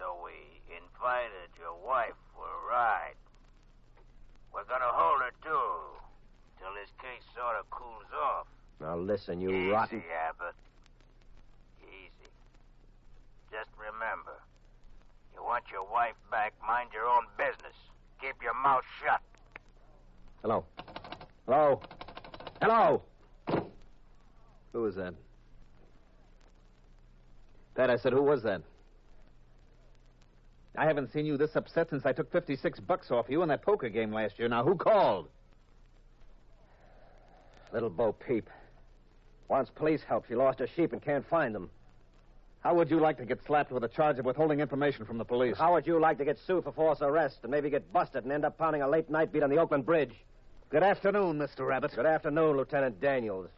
so 0.00 0.16
we 0.24 0.34
invited 0.74 1.52
your 1.60 1.76
wife 1.86 2.16
for 2.34 2.48
a 2.48 2.60
ride. 2.66 3.14
We're 4.50 4.66
gonna 4.66 4.90
hold 4.90 5.20
her, 5.22 5.34
too, 5.44 5.70
till 6.58 6.74
this 6.74 6.90
case 6.98 7.22
sort 7.36 7.54
of 7.60 7.68
cools 7.70 8.08
off. 8.10 8.48
Now 8.84 8.98
listen, 8.98 9.40
you 9.40 9.48
Easy, 9.48 9.68
rotten. 9.70 10.02
Abbott. 10.28 10.54
Easy. 11.84 12.28
Just 13.50 13.70
remember, 13.78 14.36
you 15.34 15.42
want 15.42 15.64
your 15.72 15.90
wife 15.90 16.16
back, 16.30 16.52
mind 16.66 16.90
your 16.92 17.06
own 17.06 17.24
business. 17.38 17.72
Keep 18.20 18.42
your 18.42 18.52
mouth 18.52 18.82
shut. 19.02 19.22
Hello. 20.42 20.66
Hello. 21.46 21.80
Hello. 22.60 23.02
Who 24.74 24.82
was 24.82 24.96
that? 24.96 25.14
Pat, 27.74 27.88
I 27.88 27.96
said, 27.96 28.12
who 28.12 28.22
was 28.22 28.42
that? 28.42 28.60
I 30.76 30.84
haven't 30.84 31.10
seen 31.10 31.24
you 31.24 31.38
this 31.38 31.56
upset 31.56 31.88
since 31.88 32.04
I 32.04 32.12
took 32.12 32.30
56 32.30 32.80
bucks 32.80 33.10
off 33.10 33.26
you 33.30 33.42
in 33.42 33.48
that 33.48 33.62
poker 33.62 33.88
game 33.88 34.12
last 34.12 34.38
year. 34.38 34.48
Now, 34.48 34.62
who 34.62 34.74
called? 34.74 35.28
Little 37.72 37.90
Bo 37.90 38.12
Peep. 38.12 38.50
Wants 39.48 39.70
police 39.70 40.02
help. 40.02 40.26
She 40.26 40.34
lost 40.34 40.58
her 40.58 40.66
sheep 40.66 40.92
and 40.92 41.02
can't 41.02 41.26
find 41.28 41.54
them. 41.54 41.70
How 42.60 42.74
would 42.74 42.90
you 42.90 42.98
like 42.98 43.18
to 43.18 43.26
get 43.26 43.44
slapped 43.44 43.70
with 43.70 43.84
a 43.84 43.88
charge 43.88 44.18
of 44.18 44.24
withholding 44.24 44.60
information 44.60 45.04
from 45.04 45.18
the 45.18 45.24
police? 45.24 45.58
How 45.58 45.74
would 45.74 45.86
you 45.86 46.00
like 46.00 46.16
to 46.16 46.24
get 46.24 46.38
sued 46.46 46.64
for 46.64 46.72
false 46.72 47.02
arrest 47.02 47.40
and 47.42 47.50
maybe 47.50 47.68
get 47.68 47.92
busted 47.92 48.24
and 48.24 48.32
end 48.32 48.46
up 48.46 48.56
pounding 48.56 48.80
a 48.80 48.88
late 48.88 49.10
night 49.10 49.32
beat 49.32 49.42
on 49.42 49.50
the 49.50 49.58
Oakland 49.58 49.84
Bridge? 49.84 50.14
Good 50.70 50.82
afternoon, 50.82 51.38
Mr. 51.38 51.66
Rabbit. 51.66 51.92
Good 51.94 52.06
afternoon, 52.06 52.56
Lieutenant 52.56 53.00
Daniels. 53.02 53.50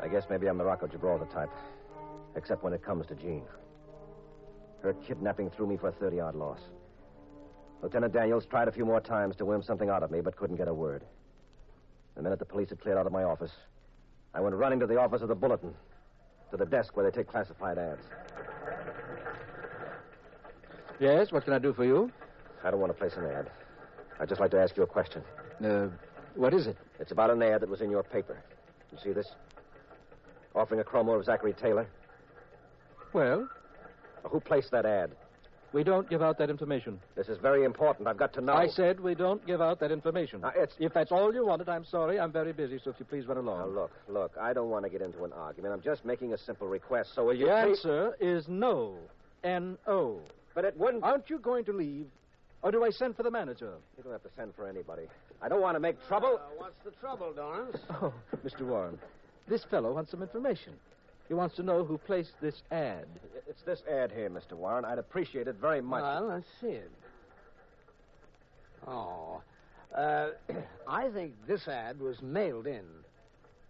I 0.00 0.10
guess 0.10 0.24
maybe 0.30 0.46
I'm 0.46 0.56
the 0.56 0.64
Rock 0.64 0.80
of 0.80 0.90
Gibraltar 0.90 1.26
type. 1.26 1.50
Except 2.38 2.62
when 2.62 2.72
it 2.72 2.84
comes 2.84 3.04
to 3.08 3.16
Jean. 3.16 3.42
Her 4.80 4.94
kidnapping 4.94 5.50
threw 5.50 5.66
me 5.66 5.76
for 5.76 5.88
a 5.88 5.92
30 5.92 6.16
yard 6.16 6.36
loss. 6.36 6.60
Lieutenant 7.82 8.12
Daniels 8.12 8.46
tried 8.46 8.68
a 8.68 8.72
few 8.72 8.86
more 8.86 9.00
times 9.00 9.34
to 9.36 9.44
worm 9.44 9.62
something 9.62 9.90
out 9.90 10.04
of 10.04 10.10
me, 10.12 10.20
but 10.20 10.36
couldn't 10.36 10.56
get 10.56 10.68
a 10.68 10.74
word. 10.74 11.02
The 12.14 12.22
minute 12.22 12.38
the 12.38 12.44
police 12.44 12.68
had 12.70 12.80
cleared 12.80 12.96
out 12.96 13.06
of 13.06 13.12
my 13.12 13.24
office, 13.24 13.50
I 14.34 14.40
went 14.40 14.54
running 14.54 14.78
to 14.80 14.86
the 14.86 14.98
office 14.98 15.20
of 15.22 15.28
the 15.28 15.34
Bulletin, 15.34 15.74
to 16.52 16.56
the 16.56 16.64
desk 16.64 16.96
where 16.96 17.08
they 17.08 17.16
take 17.16 17.26
classified 17.26 17.76
ads. 17.76 18.04
Yes, 21.00 21.32
what 21.32 21.44
can 21.44 21.52
I 21.52 21.58
do 21.58 21.72
for 21.72 21.84
you? 21.84 22.12
I 22.62 22.70
don't 22.70 22.80
want 22.80 22.92
to 22.92 22.98
place 22.98 23.14
an 23.16 23.24
ad. 23.26 23.50
I'd 24.20 24.28
just 24.28 24.40
like 24.40 24.50
to 24.52 24.60
ask 24.60 24.76
you 24.76 24.84
a 24.84 24.86
question. 24.86 25.22
Uh, 25.64 25.88
what 26.36 26.54
is 26.54 26.66
it? 26.68 26.76
It's 27.00 27.10
about 27.12 27.30
an 27.30 27.42
ad 27.42 27.62
that 27.62 27.68
was 27.68 27.80
in 27.80 27.90
your 27.90 28.02
paper. 28.02 28.40
You 28.92 28.98
see 29.02 29.12
this? 29.12 29.26
Offering 30.54 30.80
a 30.80 30.84
chromo 30.84 31.14
of 31.14 31.24
Zachary 31.24 31.52
Taylor. 31.52 31.88
Well, 33.12 33.48
Who 34.24 34.40
placed 34.40 34.70
that 34.72 34.84
ad? 34.86 35.12
we 35.72 35.84
don't 35.84 36.08
give 36.08 36.22
out 36.22 36.38
that 36.38 36.48
information. 36.48 36.98
This 37.14 37.28
is 37.28 37.36
very 37.38 37.64
important. 37.64 38.08
I've 38.08 38.16
got 38.16 38.32
to 38.34 38.40
know. 38.40 38.54
I 38.54 38.68
said 38.68 38.98
we 39.00 39.14
don't 39.14 39.44
give 39.46 39.60
out 39.60 39.78
that 39.80 39.92
information. 39.92 40.40
Now, 40.40 40.48
it's- 40.48 40.74
If 40.78 40.94
that's 40.94 41.12
all 41.12 41.32
you 41.34 41.44
wanted, 41.44 41.68
I'm 41.68 41.84
sorry. 41.84 42.18
I'm 42.18 42.32
very 42.32 42.52
busy, 42.52 42.78
so 42.78 42.90
if 42.90 42.98
you 42.98 43.04
please 43.04 43.26
run 43.26 43.36
along. 43.36 43.58
Now, 43.58 43.66
look, 43.82 43.90
look, 44.08 44.32
I 44.40 44.52
don't 44.54 44.70
want 44.70 44.84
to 44.86 44.90
get 44.90 45.02
into 45.02 45.24
an 45.24 45.32
argument. 45.34 45.74
I'm 45.74 45.82
just 45.82 46.04
making 46.06 46.32
a 46.32 46.38
simple 46.38 46.68
request. 46.68 47.14
So 47.14 47.24
will 47.26 47.34
you 47.34 47.46
the 47.46 47.62
please... 47.64 47.78
answer 47.84 48.16
is 48.18 48.48
no. 48.48 48.96
N-O. 49.44 50.20
But 50.54 50.64
it 50.64 50.76
wouldn't... 50.78 51.04
Aren't 51.04 51.28
you 51.30 51.38
going 51.38 51.64
to 51.66 51.72
leave? 51.72 52.06
Or 52.62 52.72
do 52.72 52.82
I 52.82 52.90
send 52.90 53.14
for 53.16 53.22
the 53.22 53.30
manager? 53.30 53.74
You 53.96 54.02
don't 54.02 54.12
have 54.12 54.22
to 54.24 54.30
send 54.36 54.54
for 54.54 54.66
anybody. 54.66 55.04
I 55.40 55.48
don't 55.48 55.60
want 55.60 55.76
to 55.76 55.80
make 55.80 55.96
trouble. 56.08 56.40
Uh, 56.42 56.48
what's 56.56 56.78
the 56.84 56.90
trouble, 56.92 57.32
Dorrance? 57.32 57.76
Oh, 57.90 58.12
Mr. 58.44 58.62
Warren, 58.62 58.98
this 59.46 59.64
fellow 59.64 59.92
wants 59.92 60.10
some 60.10 60.22
information. 60.22 60.72
He 61.28 61.34
wants 61.34 61.56
to 61.56 61.62
know 61.62 61.84
who 61.84 61.98
placed 61.98 62.32
this 62.40 62.62
ad. 62.70 63.06
It's 63.46 63.62
this 63.62 63.82
ad 63.90 64.10
here, 64.12 64.30
Mr. 64.30 64.52
Warren. 64.54 64.84
I'd 64.84 64.98
appreciate 64.98 65.46
it 65.46 65.56
very 65.60 65.82
much. 65.82 66.02
Well, 66.02 66.26
let's 66.28 66.46
see 66.60 66.68
it. 66.68 66.90
Oh. 68.86 69.42
Uh, 69.94 70.28
I 70.88 71.08
think 71.10 71.34
this 71.46 71.68
ad 71.68 72.00
was 72.00 72.20
mailed 72.22 72.66
in. 72.66 72.84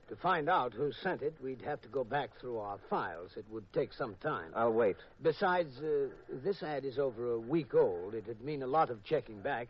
To 0.08 0.16
find 0.16 0.48
out 0.48 0.72
who 0.72 0.90
sent 0.90 1.20
it, 1.20 1.34
we'd 1.42 1.60
have 1.62 1.82
to 1.82 1.88
go 1.88 2.02
back 2.02 2.30
through 2.40 2.58
our 2.58 2.78
files. 2.88 3.32
It 3.36 3.44
would 3.50 3.70
take 3.74 3.92
some 3.92 4.14
time. 4.22 4.52
I'll 4.54 4.72
wait. 4.72 4.96
Besides, 5.22 5.78
uh, 5.80 6.06
this 6.42 6.62
ad 6.62 6.86
is 6.86 6.98
over 6.98 7.32
a 7.32 7.38
week 7.38 7.74
old. 7.74 8.14
It'd 8.14 8.40
mean 8.40 8.62
a 8.62 8.66
lot 8.66 8.88
of 8.88 9.04
checking 9.04 9.40
back. 9.42 9.68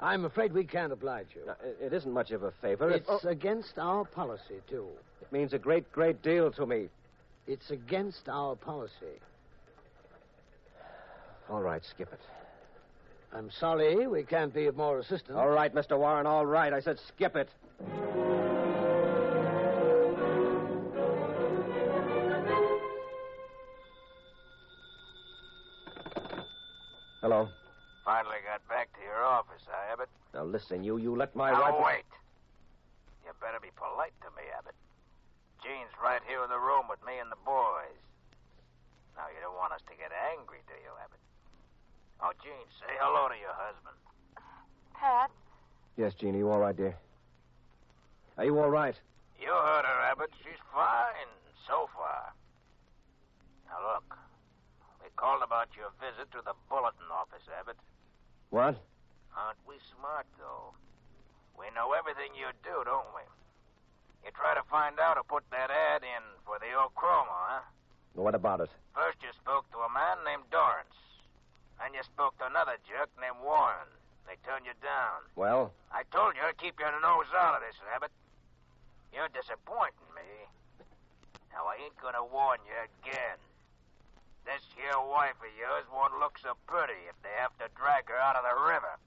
I'm 0.00 0.24
afraid 0.24 0.54
we 0.54 0.64
can't 0.64 0.92
oblige 0.92 1.26
you. 1.34 1.42
Now, 1.44 1.56
it- 1.82 1.92
isn't 1.92 2.10
much 2.12 2.30
of 2.30 2.44
a 2.44 2.52
favor. 2.62 2.88
It's 2.88 3.06
It, 3.10 3.20
oh, 3.24 3.28
against 3.28 3.78
our 3.78 4.06
policy, 4.06 4.62
too. 4.70 4.88
it 5.20 5.30
means 5.32 5.52
a 5.52 5.58
great, 5.58 5.90
great 5.92 6.22
deal 6.22 6.50
to 6.52 6.64
me. 6.64 6.88
It's 7.48 7.70
against 7.70 8.28
our 8.28 8.54
policy. 8.54 9.16
All 11.48 11.62
right, 11.62 11.82
skip 11.82 12.12
it. 12.12 12.20
I'm 13.32 13.50
sorry, 13.50 14.06
we 14.06 14.22
can't 14.22 14.52
be 14.52 14.66
of 14.66 14.76
more 14.76 14.98
assistance. 14.98 15.34
All 15.34 15.48
right, 15.48 15.74
Mr. 15.74 15.98
Warren, 15.98 16.26
all 16.26 16.44
right. 16.44 16.74
I 16.74 16.80
said 16.80 16.98
skip 17.08 17.36
it. 17.36 17.48
Hello. 27.22 27.48
Finally 28.04 28.36
got 28.46 28.66
back 28.68 28.92
to 28.92 29.00
your 29.00 29.24
office, 29.24 29.62
Abbott? 29.90 30.08
Now 30.34 30.44
listen, 30.44 30.84
you 30.84 30.98
you 30.98 31.16
let 31.16 31.34
my 31.34 31.50
now 31.50 31.82
wait. 31.82 32.04
You 33.24 33.32
better 33.40 33.58
be 33.60 33.68
polite 33.74 34.12
to 34.20 34.28
me, 34.36 34.42
Abbott. 34.56 34.74
Jean's 35.68 35.92
right 36.00 36.24
here 36.24 36.40
in 36.40 36.48
the 36.48 36.56
room 36.56 36.88
with 36.88 36.96
me 37.04 37.20
and 37.20 37.28
the 37.28 37.36
boys. 37.44 38.00
Now, 39.20 39.28
you 39.28 39.36
don't 39.44 39.52
want 39.60 39.76
us 39.76 39.84
to 39.84 39.94
get 40.00 40.08
angry, 40.32 40.64
do 40.64 40.72
you, 40.80 40.88
Abbott? 40.96 41.20
Oh, 42.24 42.32
Jean, 42.40 42.64
say 42.80 42.88
hello 42.96 43.28
to 43.28 43.36
your 43.36 43.52
husband. 43.52 44.00
Pat, 44.96 45.28
Yes, 46.00 46.14
Jean, 46.16 46.32
are 46.34 46.38
you 46.40 46.48
all 46.48 46.62
right, 46.62 46.74
dear? 46.74 46.96
Are 48.40 48.46
you 48.48 48.56
all 48.56 48.70
right? 48.70 48.96
You 49.36 49.52
heard 49.52 49.84
her, 49.84 49.98
Abbott. 50.08 50.30
She's 50.40 50.62
fine 50.72 51.28
so 51.68 51.90
far. 51.92 52.32
Now, 53.68 53.92
look. 53.92 54.16
We 55.04 55.10
called 55.20 55.42
about 55.44 55.68
your 55.76 55.92
visit 56.00 56.32
to 56.32 56.40
the 56.46 56.56
bulletin 56.70 57.12
office, 57.12 57.44
Abbott. 57.60 57.76
What? 58.48 58.80
Aren't 59.36 59.60
we 59.68 59.76
smart, 59.92 60.24
though? 60.40 60.72
We 61.60 61.66
know 61.76 61.92
everything 61.92 62.32
you 62.38 62.48
do, 62.64 62.86
don't 62.88 63.12
we? 63.12 63.26
You 64.24 64.30
try 64.34 64.54
to 64.54 64.64
find 64.68 64.98
out 64.98 65.16
who 65.16 65.24
put 65.24 65.44
that 65.50 65.70
ad 65.70 66.02
in 66.02 66.24
for 66.44 66.58
the 66.58 66.70
old 66.74 66.94
chroma, 66.94 67.30
huh? 67.30 67.62
What 68.14 68.34
about 68.34 68.60
it? 68.60 68.70
First, 68.94 69.18
you 69.22 69.30
spoke 69.38 69.70
to 69.70 69.78
a 69.78 69.90
man 69.90 70.18
named 70.26 70.50
Dorrance. 70.50 70.98
Then 71.78 71.94
you 71.94 72.02
spoke 72.02 72.34
to 72.42 72.46
another 72.50 72.74
jerk 72.88 73.08
named 73.22 73.38
Warren. 73.38 73.86
They 74.26 74.34
turned 74.44 74.66
you 74.66 74.74
down. 74.82 75.22
Well, 75.38 75.72
I 75.94 76.02
told 76.10 76.34
you 76.34 76.42
to 76.42 76.52
keep 76.58 76.76
your 76.82 76.92
nose 77.00 77.30
out 77.32 77.56
of 77.56 77.62
this, 77.62 77.78
Abbott. 77.94 78.10
You're 79.14 79.30
disappointing 79.32 80.10
me. 80.12 80.26
Now, 81.54 81.64
I 81.70 81.80
ain't 81.80 81.96
gonna 81.96 82.26
warn 82.26 82.60
you 82.66 82.76
again. 82.76 83.38
This 84.44 84.60
here 84.76 84.98
wife 85.00 85.38
of 85.40 85.52
yours 85.56 85.86
won't 85.92 86.18
look 86.20 86.36
so 86.42 86.58
pretty 86.66 86.98
if 87.08 87.16
they 87.22 87.32
have 87.40 87.56
to 87.62 87.72
drag 87.76 88.08
her 88.08 88.18
out 88.18 88.36
of 88.36 88.44
the 88.44 88.56
river. 88.68 88.98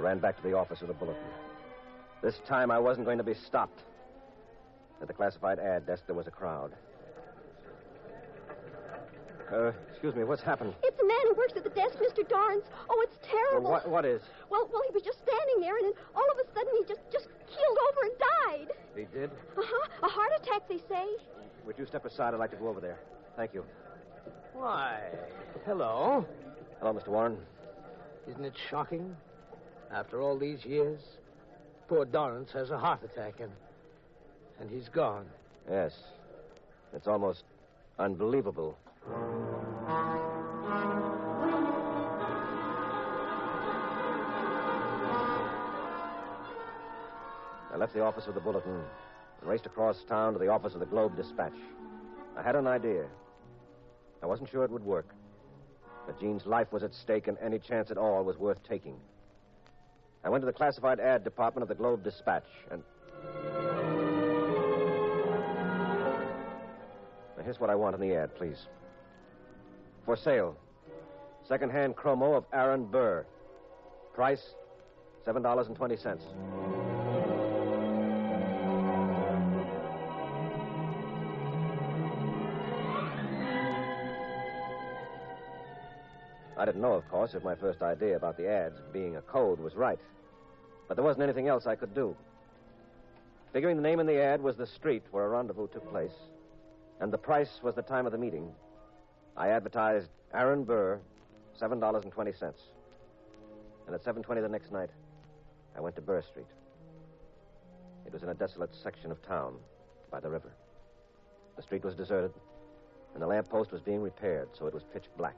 I 0.00 0.02
ran 0.02 0.18
back 0.18 0.34
to 0.38 0.42
the 0.42 0.54
office 0.54 0.80
of 0.80 0.88
the 0.88 0.94
bulletin. 0.94 1.20
This 2.22 2.40
time 2.48 2.70
I 2.70 2.78
wasn't 2.78 3.04
going 3.04 3.18
to 3.18 3.24
be 3.24 3.34
stopped. 3.34 3.82
At 5.02 5.08
the 5.08 5.12
classified 5.12 5.58
ad 5.58 5.86
desk, 5.86 6.04
there 6.06 6.14
was 6.14 6.26
a 6.26 6.30
crowd. 6.30 6.72
Uh, 9.52 9.72
excuse 9.90 10.14
me, 10.14 10.24
what's 10.24 10.40
happened? 10.40 10.72
It's 10.82 10.96
the 10.96 11.06
man 11.06 11.20
who 11.28 11.34
works 11.34 11.52
at 11.54 11.64
the 11.64 11.70
desk, 11.70 11.98
Mr. 11.98 12.26
Dorrance. 12.26 12.64
Oh, 12.88 12.98
it's 13.06 13.18
terrible. 13.22 13.70
What, 13.70 13.90
what 13.90 14.06
is? 14.06 14.22
Well, 14.48 14.70
well, 14.72 14.80
he 14.88 14.94
was 14.94 15.02
just 15.02 15.18
standing 15.18 15.60
there, 15.60 15.76
and 15.76 15.88
then 15.88 15.92
all 16.14 16.26
of 16.32 16.38
a 16.38 16.50
sudden 16.54 16.72
he 16.78 16.84
just 16.88 17.02
just 17.12 17.28
keeled 17.46 17.78
over 17.90 18.00
and 18.04 18.12
died. 18.48 18.76
He 18.96 19.04
did? 19.18 19.30
Uh 19.54 19.62
huh. 19.62 19.88
A 20.04 20.08
heart 20.08 20.30
attack, 20.40 20.66
they 20.66 20.78
say. 20.88 21.08
Would 21.66 21.78
you 21.78 21.84
step 21.84 22.06
aside? 22.06 22.32
I'd 22.32 22.40
like 22.40 22.52
to 22.52 22.56
go 22.56 22.68
over 22.68 22.80
there. 22.80 23.00
Thank 23.36 23.52
you. 23.52 23.64
Why, 24.54 25.02
hello. 25.66 26.24
Hello, 26.78 26.94
Mr. 26.94 27.08
Warren. 27.08 27.36
Isn't 28.26 28.46
it 28.46 28.54
shocking? 28.70 29.14
After 29.92 30.20
all 30.20 30.38
these 30.38 30.64
years, 30.64 31.00
poor 31.88 32.04
Dorrance 32.04 32.52
has 32.52 32.70
a 32.70 32.78
heart 32.78 33.02
attack, 33.02 33.40
and 33.40 33.50
and 34.60 34.70
he's 34.70 34.88
gone. 34.88 35.26
Yes. 35.68 35.92
It's 36.92 37.06
almost 37.06 37.44
unbelievable. 37.98 38.76
I 47.72 47.76
left 47.76 47.94
the 47.94 48.02
office 48.02 48.26
of 48.26 48.34
the 48.34 48.40
Bulletin 48.40 48.82
and 49.40 49.48
raced 49.48 49.64
across 49.64 50.02
town 50.04 50.34
to 50.34 50.38
the 50.38 50.48
office 50.48 50.74
of 50.74 50.80
the 50.80 50.86
Globe 50.86 51.16
Dispatch. 51.16 51.54
I 52.36 52.42
had 52.42 52.54
an 52.56 52.66
idea. 52.66 53.06
I 54.22 54.26
wasn't 54.26 54.50
sure 54.50 54.64
it 54.64 54.70
would 54.70 54.84
work. 54.84 55.14
But 56.06 56.20
Jean's 56.20 56.44
life 56.44 56.70
was 56.72 56.82
at 56.82 56.92
stake, 56.94 57.28
and 57.28 57.38
any 57.40 57.58
chance 57.58 57.90
at 57.90 57.96
all 57.96 58.24
was 58.24 58.36
worth 58.36 58.62
taking. 58.68 58.96
I 60.22 60.28
went 60.28 60.42
to 60.42 60.46
the 60.46 60.52
classified 60.52 61.00
ad 61.00 61.24
department 61.24 61.62
of 61.62 61.68
the 61.68 61.74
Globe 61.74 62.04
Dispatch, 62.04 62.44
and. 62.70 62.82
Now, 67.36 67.44
here's 67.44 67.58
what 67.58 67.70
I 67.70 67.74
want 67.74 67.94
in 67.94 68.00
the 68.00 68.14
ad, 68.14 68.34
please. 68.36 68.66
For 70.04 70.16
sale. 70.16 70.56
Second-hand 71.48 71.96
chromo 71.96 72.34
of 72.34 72.44
Aaron 72.52 72.84
Burr. 72.84 73.24
Price, 74.14 74.54
$7.20. 75.26 76.79
I 86.60 86.66
didn't 86.66 86.82
know, 86.82 86.92
of 86.92 87.08
course, 87.08 87.32
if 87.32 87.42
my 87.42 87.54
first 87.54 87.80
idea 87.80 88.16
about 88.16 88.36
the 88.36 88.46
ads 88.46 88.76
being 88.92 89.16
a 89.16 89.22
code 89.22 89.58
was 89.58 89.76
right. 89.76 89.98
But 90.88 90.94
there 90.94 91.02
wasn't 91.02 91.22
anything 91.22 91.48
else 91.48 91.66
I 91.66 91.74
could 91.74 91.94
do. 91.94 92.14
Figuring 93.54 93.76
the 93.76 93.82
name 93.82 93.98
in 93.98 94.04
the 94.04 94.20
ad 94.20 94.42
was 94.42 94.56
the 94.56 94.66
street 94.66 95.02
where 95.10 95.24
a 95.24 95.28
rendezvous 95.30 95.68
took 95.68 95.90
place, 95.90 96.12
and 97.00 97.10
the 97.10 97.16
price 97.16 97.60
was 97.62 97.74
the 97.76 97.82
time 97.82 98.04
of 98.04 98.12
the 98.12 98.18
meeting, 98.18 98.52
I 99.38 99.48
advertised 99.48 100.10
Aaron 100.34 100.64
Burr, 100.64 101.00
$7.20. 101.58 102.52
And 103.86 103.94
at 103.94 104.04
7.20 104.04 104.42
the 104.42 104.48
next 104.50 104.70
night, 104.70 104.90
I 105.74 105.80
went 105.80 105.96
to 105.96 106.02
Burr 106.02 106.20
Street. 106.20 106.44
It 108.04 108.12
was 108.12 108.22
in 108.22 108.28
a 108.28 108.34
desolate 108.34 108.74
section 108.74 109.10
of 109.10 109.26
town 109.26 109.54
by 110.10 110.20
the 110.20 110.28
river. 110.28 110.52
The 111.56 111.62
street 111.62 111.84
was 111.84 111.94
deserted, 111.94 112.34
and 113.14 113.22
the 113.22 113.26
lamp 113.26 113.48
post 113.48 113.72
was 113.72 113.80
being 113.80 114.02
repaired, 114.02 114.50
so 114.58 114.66
it 114.66 114.74
was 114.74 114.82
pitch 114.92 115.06
black. 115.16 115.36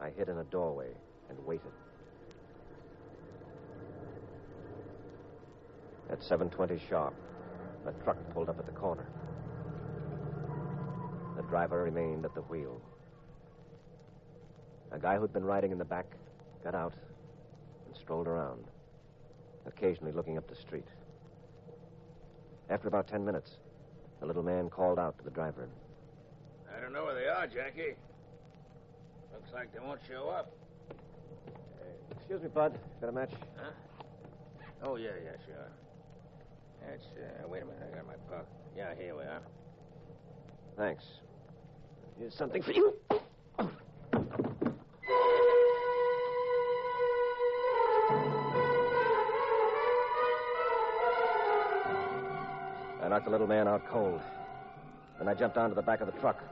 I 0.00 0.10
hid 0.10 0.28
in 0.28 0.38
a 0.38 0.44
doorway 0.44 0.90
and 1.28 1.38
waited. 1.44 1.72
At 6.10 6.20
7:20 6.20 6.78
sharp, 6.88 7.14
a 7.84 7.92
truck 8.04 8.16
pulled 8.30 8.48
up 8.48 8.58
at 8.58 8.66
the 8.66 8.72
corner. 8.72 9.06
The 11.36 11.42
driver 11.42 11.82
remained 11.82 12.24
at 12.24 12.34
the 12.34 12.42
wheel. 12.42 12.80
A 14.90 14.98
guy 14.98 15.16
who'd 15.16 15.32
been 15.32 15.44
riding 15.44 15.70
in 15.70 15.78
the 15.78 15.84
back 15.84 16.06
got 16.64 16.74
out 16.74 16.94
and 17.86 17.96
strolled 17.96 18.26
around, 18.26 18.64
occasionally 19.66 20.12
looking 20.12 20.38
up 20.38 20.48
the 20.48 20.56
street. 20.56 20.88
After 22.70 22.88
about 22.88 23.06
ten 23.06 23.24
minutes, 23.24 23.58
the 24.20 24.26
little 24.26 24.42
man 24.42 24.70
called 24.70 24.98
out 24.98 25.18
to 25.18 25.24
the 25.24 25.30
driver. 25.30 25.68
I 26.74 26.80
don't 26.80 26.92
know 26.92 27.04
where 27.04 27.14
they 27.14 27.28
are, 27.28 27.46
Jackie. 27.46 27.94
Looks 29.32 29.52
like 29.52 29.72
they 29.72 29.80
won't 29.80 30.00
show 30.08 30.28
up. 30.28 30.52
Excuse 32.16 32.42
me, 32.42 32.48
Bud. 32.48 32.78
Got 33.00 33.08
a 33.08 33.12
match? 33.12 33.30
Huh? 33.56 33.70
Oh, 34.82 34.96
yeah, 34.96 35.08
yeah, 35.24 35.32
sure. 35.46 35.68
That's, 36.86 37.04
uh, 37.04 37.48
wait 37.48 37.62
a 37.62 37.64
minute, 37.64 37.82
I 37.92 37.96
got 37.96 38.06
my 38.06 38.14
pocket. 38.28 38.48
Yeah, 38.76 38.94
here 38.98 39.14
we 39.16 39.22
are. 39.22 39.40
Thanks. 40.76 41.04
Here's 42.18 42.34
something 42.34 42.62
for 42.62 42.72
you. 42.72 42.94
I 53.00 53.08
knocked 53.08 53.24
the 53.24 53.30
little 53.30 53.46
man 53.46 53.66
out 53.66 53.88
cold. 53.88 54.20
Then 55.18 55.28
I 55.28 55.34
jumped 55.34 55.56
onto 55.56 55.74
the 55.74 55.82
back 55.82 56.00
of 56.00 56.12
the 56.12 56.20
truck. 56.20 56.42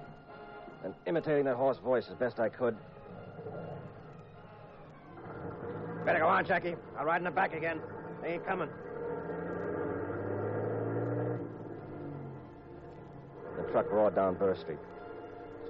And 0.87 0.94
imitating 1.05 1.46
that 1.46 1.57
hoarse 1.57 1.79
voice 1.79 2.07
as 2.09 2.14
best 2.14 2.38
I 2.38 2.49
could. 2.49 2.77
Better 6.05 6.20
go 6.20 6.29
on, 6.29 6.46
Jackie. 6.46 6.77
I'll 6.96 7.05
ride 7.05 7.16
in 7.16 7.25
the 7.25 7.31
back 7.33 7.57
again. 7.57 7.81
They 8.22 8.35
ain't 8.35 8.46
coming. 8.46 8.68
The 13.57 13.64
truck 13.72 13.90
roared 13.90 14.14
down 14.14 14.37
Burr 14.37 14.55
Street, 14.55 14.79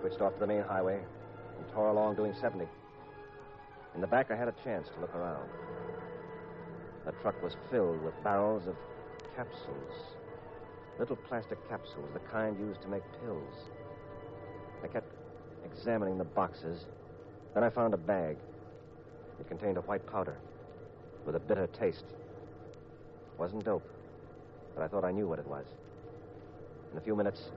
switched 0.01 0.21
off 0.21 0.35
to 0.35 0.41
the 0.41 0.47
main 0.47 0.61
highway, 0.61 1.01
and 1.01 1.73
tore 1.73 1.89
along 1.89 2.17
doing 2.17 2.35
70. 2.39 2.67
In 3.95 4.03
the 4.03 4.07
back, 4.07 4.31
I 4.31 4.37
had 4.37 4.49
a 4.49 4.55
chance 4.63 4.87
to 4.95 5.01
look 5.01 5.15
around. 5.15 5.49
The 7.07 7.13
truck 7.23 7.43
was 7.43 7.57
filled 7.71 8.03
with 8.05 8.13
barrels 8.23 8.67
of 8.67 8.77
capsules. 9.35 9.95
Little 10.99 11.17
plastic 11.17 11.57
capsules, 11.71 12.11
the 12.13 12.21
kind 12.31 12.59
used 12.61 12.83
to 12.83 12.89
make 12.89 13.03
pills. 13.25 13.55
I 14.83 14.89
kept 14.89 15.13
examining 15.65 16.19
the 16.19 16.25
boxes. 16.25 16.87
Then 17.55 17.65
I 17.65 17.71
found 17.71 17.95
a 17.95 17.97
bag. 17.97 18.37
It 19.41 19.49
contained 19.49 19.77
a 19.77 19.83
white 19.83 20.07
powder 20.07 20.37
with 21.25 21.37
a 21.37 21.41
bitter 21.41 21.67
taste. 21.69 22.05
It 22.09 23.39
wasn't 23.39 23.65
dope, 23.65 23.87
but 24.75 24.83
I 24.83 24.89
thought 24.89 25.05
I 25.05 25.13
knew 25.13 25.27
what 25.27 25.39
it 25.39 25.47
was. 25.47 25.67
In 26.93 26.99
a 26.99 27.01
few 27.01 27.17
minutes, 27.17 27.51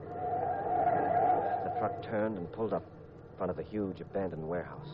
the 1.64 1.72
truck 1.78 2.02
turned 2.02 2.36
and 2.36 2.50
pulled 2.52 2.72
up 2.72 2.84
in 3.30 3.36
front 3.36 3.50
of 3.50 3.58
a 3.58 3.62
huge 3.62 4.00
abandoned 4.00 4.46
warehouse. 4.46 4.88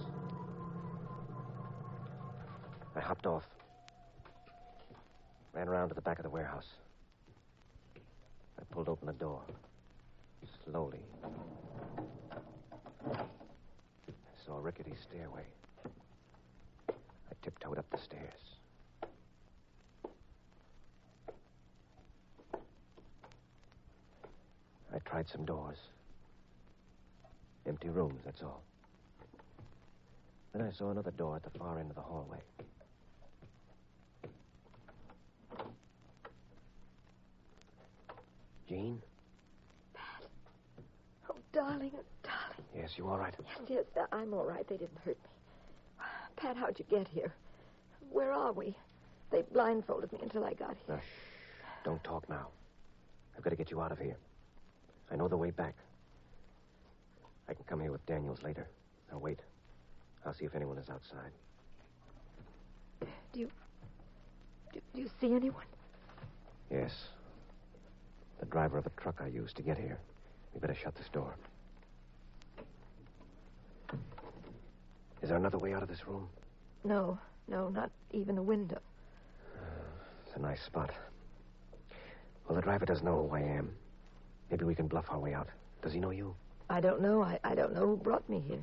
I 2.95 3.01
hopped 3.01 3.27
off, 3.27 3.45
ran 5.53 5.69
around 5.69 5.89
to 5.89 5.95
the 5.95 6.01
back 6.01 6.19
of 6.19 6.23
the 6.23 6.31
warehouse. 6.31 6.69
I 7.97 8.63
pulled 8.71 8.89
open 8.89 9.07
the 9.07 9.13
door. 9.13 9.43
Slowly. 10.71 10.99
I 13.15 13.19
saw 14.45 14.59
a 14.59 14.61
rickety 14.61 14.95
stairway. 15.01 15.45
I 16.89 17.35
tiptoed 17.43 17.79
up 17.79 17.89
the 17.91 17.99
stairs. 17.99 18.57
I 24.93 24.99
tried 25.05 25.29
some 25.29 25.45
doors. 25.45 25.79
Empty 27.67 27.91
rooms, 27.91 28.23
that's 28.25 28.43
all. 28.43 28.63
Then 30.53 30.63
I 30.63 30.73
saw 30.73 30.91
another 30.91 31.13
door 31.13 31.37
at 31.37 31.45
the 31.45 31.57
far 31.59 31.79
end 31.79 31.91
of 31.91 31.97
the 31.97 32.03
hallway. 32.03 32.39
Jean? 38.69 39.01
Darling, 41.57 41.91
darling. 42.23 42.69
Yes, 42.77 42.91
you 42.99 43.09
all 43.09 43.17
right? 43.17 43.33
Yes, 43.41 43.67
yes, 43.67 43.85
uh, 43.99 44.15
I'm 44.15 44.35
all 44.35 44.45
right. 44.45 44.69
They 44.69 44.77
didn't 44.77 44.99
hurt 45.07 45.17
me. 45.17 46.05
Pat, 46.37 46.55
how'd 46.55 46.79
you 46.79 46.85
get 46.91 47.09
here? 47.09 47.33
Where 48.13 48.31
are 48.31 48.53
we? 48.53 48.77
They 49.31 49.41
blindfolded 49.41 50.13
me 50.13 50.19
until 50.23 50.45
I 50.45 50.53
got 50.53 50.77
here. 50.87 50.97
Now, 50.97 50.99
shh. 50.99 51.83
Don't 51.83 52.05
talk 52.05 52.29
now. 52.29 52.49
I've 53.35 53.43
got 53.43 53.51
to 53.51 53.57
get 53.57 53.71
you 53.71 53.81
out 53.81 53.91
of 53.91 53.99
here. 53.99 54.19
I 55.11 55.17
know 55.17 55.29
the 55.29 55.37
way 55.39 55.51
back. 55.51 55.75
I 57.49 57.55
can 57.55 57.65
come 57.65 57.81
here 57.81 57.91
with 57.91 58.05
Daniels 58.05 58.43
later. 58.43 58.69
Now, 59.11 59.17
wait. 59.17 59.41
I'll 60.27 60.35
see 60.35 60.45
if 60.45 60.55
anyone 60.55 60.77
is 60.77 60.91
outside. 60.91 61.33
Do 63.33 63.41
you. 63.41 63.51
Do, 64.75 64.81
do 64.95 65.01
you 65.01 65.09
see 65.23 65.33
anyone? 65.33 65.65
Yes. 66.71 66.93
The 68.41 68.47
driver 68.47 68.77
of 68.77 68.85
a 68.85 68.91
truck 68.91 69.23
I 69.23 69.29
used 69.29 69.57
to 69.57 69.63
get 69.63 69.79
here. 69.79 69.99
We 70.57 70.61
better 70.61 70.75
shut 70.83 70.95
this 70.95 71.09
door. 71.13 71.35
Is 75.21 75.29
there 75.29 75.37
another 75.37 75.59
way 75.59 75.75
out 75.75 75.83
of 75.83 75.89
this 75.91 76.09
room? 76.09 76.31
No, 76.83 77.19
no, 77.47 77.69
not 77.69 77.91
even 78.13 78.39
a 78.39 78.43
window. 78.43 78.79
It's 80.27 80.35
a 80.35 80.39
nice 80.39 80.63
spot. 80.63 80.93
Well, 82.49 82.57
the 82.57 82.63
driver 82.63 82.87
doesn't 82.87 83.05
know 83.05 83.29
who 83.29 83.37
I 83.37 83.41
am. 83.41 83.71
Maybe 84.51 84.65
we 84.65 84.75
can 84.75 84.87
bluff 84.87 85.05
our 85.11 85.19
way 85.19 85.35
out. 85.35 85.49
Does 85.83 85.93
he 85.93 86.01
know 86.01 86.09
you? 86.09 86.35
I 86.71 86.81
don't 86.81 87.03
know. 87.03 87.21
I, 87.21 87.39
I 87.45 87.55
don't 87.55 87.75
know 87.75 87.89
who 87.89 87.97
brought 87.99 88.27
me 88.27 88.41
here. 88.41 88.61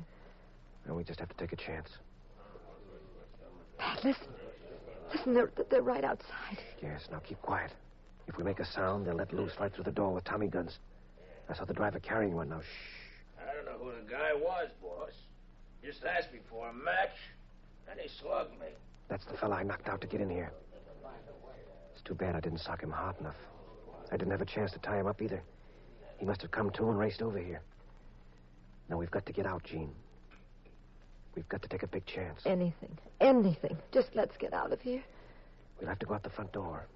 Well, 0.88 0.96
we 0.96 1.04
just 1.04 1.20
have 1.20 1.28
to 1.28 1.36
take 1.36 1.52
a 1.52 1.56
chance. 1.56 1.90
Pat, 3.78 4.02
listen. 4.02 4.26
Listen, 5.12 5.32
they're, 5.32 5.52
they're 5.70 5.82
right 5.82 6.02
outside. 6.02 6.58
Yes, 6.82 7.06
now 7.12 7.20
keep 7.20 7.40
quiet. 7.40 7.70
If 8.26 8.36
we 8.36 8.42
make 8.42 8.58
a 8.58 8.66
sound, 8.66 9.06
they'll 9.06 9.14
let 9.14 9.32
loose 9.32 9.52
right 9.60 9.72
through 9.72 9.84
the 9.84 9.92
door 9.92 10.12
with 10.12 10.24
Tommy 10.24 10.48
guns. 10.48 10.80
I 11.48 11.54
saw 11.54 11.64
the 11.64 11.74
driver 11.74 12.00
carrying 12.00 12.34
one. 12.34 12.48
Now, 12.48 12.60
shh. 12.60 13.40
I 13.40 13.54
don't 13.54 13.66
know 13.66 13.84
who 13.84 13.92
the 13.92 14.10
guy 14.10 14.32
was, 14.34 14.70
boss. 14.82 15.12
Just 15.84 16.04
asked 16.04 16.32
me 16.32 16.38
for 16.48 16.68
a 16.68 16.72
match, 16.72 17.16
and 17.90 18.00
he 18.00 18.08
slugged 18.20 18.58
me. 18.58 18.68
That's 19.08 19.24
the 19.26 19.36
fella 19.36 19.56
I 19.56 19.62
knocked 19.62 19.88
out 19.88 20.00
to 20.00 20.06
get 20.06 20.20
in 20.20 20.30
here. 20.30 20.52
It's 21.92 22.02
too 22.02 22.14
bad 22.14 22.34
I 22.34 22.40
didn't 22.40 22.60
sock 22.60 22.82
him 22.82 22.90
hard 22.90 23.18
enough. 23.20 23.36
I 24.10 24.16
didn't 24.16 24.30
have 24.30 24.40
a 24.40 24.46
chance 24.46 24.72
to 24.72 24.78
tie 24.78 24.98
him 24.98 25.06
up 25.06 25.20
either. 25.20 25.42
He 26.18 26.24
must 26.24 26.42
have 26.42 26.50
come 26.50 26.70
to 26.70 26.88
and 26.88 26.98
raced 26.98 27.20
over 27.20 27.38
here. 27.38 27.60
Now 28.88 28.96
we've 28.96 29.10
got 29.10 29.26
to 29.26 29.32
get 29.32 29.46
out, 29.46 29.64
Jean. 29.64 29.90
We've 31.34 31.48
got 31.48 31.62
to 31.62 31.68
take 31.68 31.82
a 31.82 31.86
big 31.86 32.06
chance. 32.06 32.40
Anything. 32.46 32.96
Anything. 33.20 33.76
Just 33.92 34.08
let's 34.14 34.36
get 34.36 34.52
out 34.52 34.72
of 34.72 34.80
here. 34.80 35.02
We'll 35.80 35.88
have 35.88 35.98
to 35.98 36.06
go 36.06 36.14
out 36.14 36.22
the 36.22 36.30
front 36.30 36.52
door. 36.52 36.86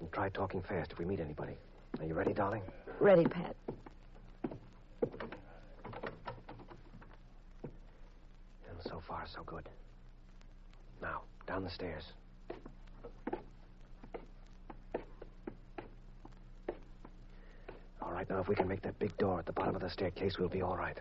And 0.00 0.10
try 0.12 0.28
talking 0.28 0.62
fast 0.62 0.92
if 0.92 0.98
we 0.98 1.04
meet 1.04 1.20
anybody. 1.20 1.54
Are 1.98 2.04
you 2.06 2.14
ready, 2.14 2.32
darling? 2.32 2.62
Ready, 2.98 3.24
Pat. 3.24 3.56
And 8.68 8.78
so 8.84 9.02
far, 9.06 9.24
so 9.26 9.42
good. 9.44 9.68
Now, 11.02 11.22
down 11.46 11.64
the 11.64 11.70
stairs. 11.70 12.04
All 18.00 18.12
right, 18.12 18.28
now, 18.30 18.40
if 18.40 18.48
we 18.48 18.54
can 18.54 18.66
make 18.68 18.82
that 18.82 18.98
big 18.98 19.16
door 19.18 19.38
at 19.38 19.46
the 19.46 19.52
bottom 19.52 19.74
of 19.74 19.82
the 19.82 19.90
staircase, 19.90 20.38
we'll 20.38 20.48
be 20.48 20.62
all 20.62 20.76
right. 20.76 20.98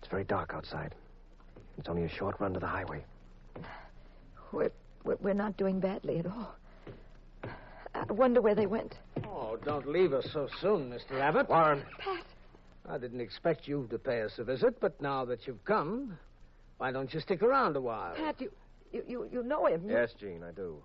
It's 0.00 0.08
very 0.08 0.24
dark 0.24 0.52
outside. 0.54 0.94
It's 1.78 1.88
only 1.88 2.04
a 2.04 2.08
short 2.08 2.40
run 2.40 2.52
to 2.54 2.60
the 2.60 2.66
highway. 2.66 3.04
We're, 4.52 4.70
we're, 5.04 5.16
we're 5.20 5.34
not 5.34 5.56
doing 5.56 5.78
badly 5.78 6.18
at 6.18 6.26
all. 6.26 6.57
I 8.08 8.12
wonder 8.12 8.40
where 8.40 8.54
they 8.54 8.66
went. 8.66 8.94
Oh, 9.24 9.56
don't 9.64 9.86
leave 9.88 10.12
us 10.12 10.26
so 10.32 10.48
soon, 10.60 10.90
Mr. 10.90 11.20
Abbott. 11.20 11.48
Warren. 11.48 11.82
Pat. 11.98 12.24
I 12.88 12.98
didn't 12.98 13.20
expect 13.20 13.66
you 13.68 13.86
to 13.90 13.98
pay 13.98 14.22
us 14.22 14.38
a 14.38 14.44
visit, 14.44 14.80
but 14.80 15.00
now 15.00 15.24
that 15.26 15.46
you've 15.46 15.64
come, 15.64 16.16
why 16.78 16.90
don't 16.92 17.12
you 17.12 17.20
stick 17.20 17.42
around 17.42 17.76
a 17.76 17.80
while? 17.80 18.14
Pat, 18.14 18.40
you, 18.40 18.50
you, 18.92 19.02
you, 19.06 19.28
you 19.32 19.42
know 19.42 19.66
him. 19.66 19.84
You- 19.84 19.92
Yes, 19.96 20.14
Jean, 20.18 20.42
I 20.42 20.52
do. 20.52 20.76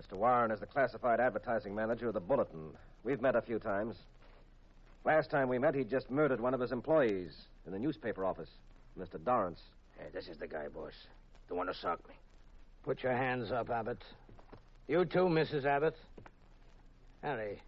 Mr. 0.00 0.16
Warren 0.16 0.50
is 0.50 0.60
the 0.60 0.66
classified 0.66 1.20
advertising 1.20 1.74
manager 1.74 2.08
of 2.08 2.14
the 2.14 2.20
Bulletin. 2.20 2.70
We've 3.04 3.20
met 3.20 3.34
a 3.36 3.42
few 3.42 3.58
times. 3.58 3.96
Last 5.04 5.30
time 5.30 5.48
we 5.48 5.58
met, 5.58 5.74
he'd 5.74 5.90
just 5.90 6.10
murdered 6.10 6.40
one 6.40 6.54
of 6.54 6.60
his 6.60 6.72
employees 6.72 7.32
in 7.66 7.72
the 7.72 7.78
newspaper 7.78 8.24
office, 8.24 8.50
Mr. 8.98 9.22
Dorrance. 9.22 9.60
Hey, 9.98 10.06
this 10.14 10.28
is 10.28 10.36
the 10.38 10.46
guy, 10.46 10.68
boss. 10.68 10.92
The 11.48 11.54
one 11.54 11.66
who 11.66 11.74
socked 11.74 12.08
me. 12.08 12.14
Put 12.84 13.02
your 13.02 13.12
hands 13.12 13.50
up, 13.50 13.70
Abbott. 13.70 14.02
You 14.88 15.04
too, 15.04 15.26
Mrs. 15.26 15.66
Abbott. 15.66 15.96
Harry, 17.22 17.60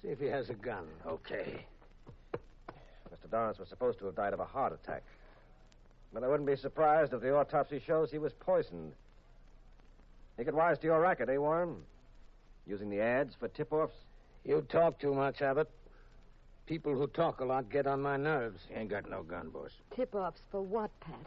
see 0.00 0.08
if 0.08 0.18
he 0.18 0.26
has 0.26 0.48
a 0.48 0.54
gun. 0.54 0.86
Okay. 1.06 1.66
Mr. 3.12 3.30
Dorrance 3.30 3.58
was 3.58 3.68
supposed 3.68 3.98
to 3.98 4.06
have 4.06 4.16
died 4.16 4.32
of 4.32 4.40
a 4.40 4.46
heart 4.46 4.72
attack. 4.72 5.02
But 6.14 6.24
I 6.24 6.28
wouldn't 6.28 6.46
be 6.46 6.56
surprised 6.56 7.12
if 7.12 7.20
the 7.20 7.34
autopsy 7.36 7.82
shows 7.86 8.10
he 8.10 8.18
was 8.18 8.32
poisoned. 8.32 8.92
You 10.38 10.44
get 10.44 10.54
wise 10.54 10.78
to 10.78 10.86
your 10.86 11.00
racket, 11.00 11.28
eh, 11.28 11.36
Warren? 11.36 11.76
Using 12.66 12.88
the 12.88 13.00
ads 13.00 13.34
for 13.34 13.48
tip 13.48 13.70
offs? 13.72 13.94
You 14.44 14.64
talk 14.70 14.98
too 14.98 15.14
much, 15.14 15.42
Abbott. 15.42 15.70
People 16.66 16.94
who 16.94 17.06
talk 17.06 17.40
a 17.40 17.44
lot 17.44 17.70
get 17.70 17.86
on 17.86 18.00
my 18.00 18.16
nerves. 18.16 18.60
He 18.68 18.74
ain't 18.74 18.88
got 18.88 19.10
no 19.10 19.22
gun, 19.22 19.50
boss. 19.50 19.72
Tip 19.94 20.14
offs 20.14 20.40
for 20.50 20.62
what, 20.62 20.90
Pat? 21.00 21.26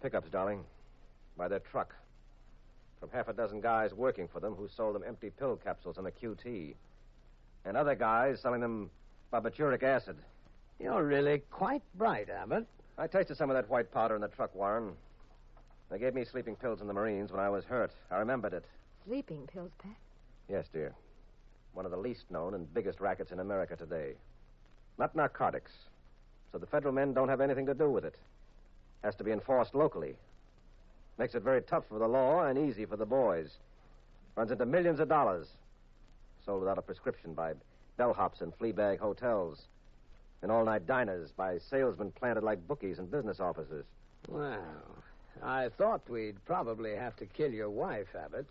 Pickups, 0.00 0.30
darling. 0.30 0.64
By 1.36 1.48
their 1.48 1.58
truck. 1.58 1.92
From 3.00 3.10
half 3.10 3.28
a 3.28 3.32
dozen 3.32 3.60
guys 3.60 3.92
working 3.92 4.28
for 4.28 4.40
them 4.40 4.54
who 4.54 4.68
sold 4.68 4.94
them 4.94 5.04
empty 5.06 5.30
pill 5.30 5.56
capsules 5.56 5.98
on 5.98 6.04
the 6.04 6.12
QT. 6.12 6.74
And 7.64 7.76
other 7.76 7.94
guys 7.94 8.40
selling 8.40 8.60
them 8.60 8.90
barbituric 9.32 9.82
acid. 9.82 10.16
You're 10.78 11.04
really 11.04 11.42
quite 11.50 11.82
bright, 11.96 12.28
Abbott. 12.30 12.66
I 12.98 13.06
tasted 13.06 13.36
some 13.36 13.50
of 13.50 13.56
that 13.56 13.68
white 13.68 13.92
powder 13.92 14.14
in 14.14 14.20
the 14.20 14.28
truck, 14.28 14.54
Warren. 14.54 14.92
They 15.90 15.98
gave 15.98 16.14
me 16.14 16.24
sleeping 16.24 16.56
pills 16.56 16.80
in 16.80 16.86
the 16.86 16.94
Marines 16.94 17.30
when 17.30 17.40
I 17.40 17.48
was 17.48 17.64
hurt. 17.64 17.92
I 18.10 18.16
remembered 18.16 18.52
it. 18.52 18.64
Sleeping 19.06 19.46
pills, 19.52 19.70
Pat. 19.78 19.92
Yes, 20.48 20.66
dear. 20.72 20.94
One 21.74 21.84
of 21.84 21.90
the 21.90 21.96
least 21.96 22.30
known 22.30 22.54
and 22.54 22.72
biggest 22.72 23.00
rackets 23.00 23.30
in 23.30 23.40
America 23.40 23.76
today. 23.76 24.14
Not 24.98 25.14
narcotics. 25.14 25.72
So 26.52 26.58
the 26.58 26.66
federal 26.66 26.94
men 26.94 27.12
don't 27.12 27.28
have 27.28 27.40
anything 27.40 27.66
to 27.66 27.74
do 27.74 27.90
with 27.90 28.04
it. 28.04 28.14
Has 29.04 29.14
to 29.16 29.24
be 29.24 29.32
enforced 29.32 29.74
locally. 29.74 30.14
Makes 31.18 31.34
it 31.34 31.42
very 31.42 31.62
tough 31.62 31.84
for 31.88 31.98
the 31.98 32.08
law 32.08 32.44
and 32.44 32.58
easy 32.58 32.84
for 32.84 32.96
the 32.96 33.06
boys. 33.06 33.50
Runs 34.36 34.50
into 34.50 34.66
millions 34.66 35.00
of 35.00 35.08
dollars. 35.08 35.48
Sold 36.44 36.60
without 36.60 36.78
a 36.78 36.82
prescription 36.82 37.32
by 37.32 37.54
bellhops 37.98 38.42
and 38.42 38.56
fleabag 38.58 38.98
hotels. 38.98 39.62
And 40.42 40.52
all 40.52 40.64
night 40.64 40.86
diners 40.86 41.30
by 41.36 41.58
salesmen 41.58 42.12
planted 42.12 42.44
like 42.44 42.66
bookies 42.68 42.98
in 42.98 43.06
business 43.06 43.40
offices. 43.40 43.84
Well, 44.28 44.60
I 45.42 45.70
thought 45.78 46.08
we'd 46.08 46.44
probably 46.44 46.94
have 46.94 47.16
to 47.16 47.26
kill 47.26 47.50
your 47.50 47.70
wife, 47.70 48.08
Abbott. 48.14 48.46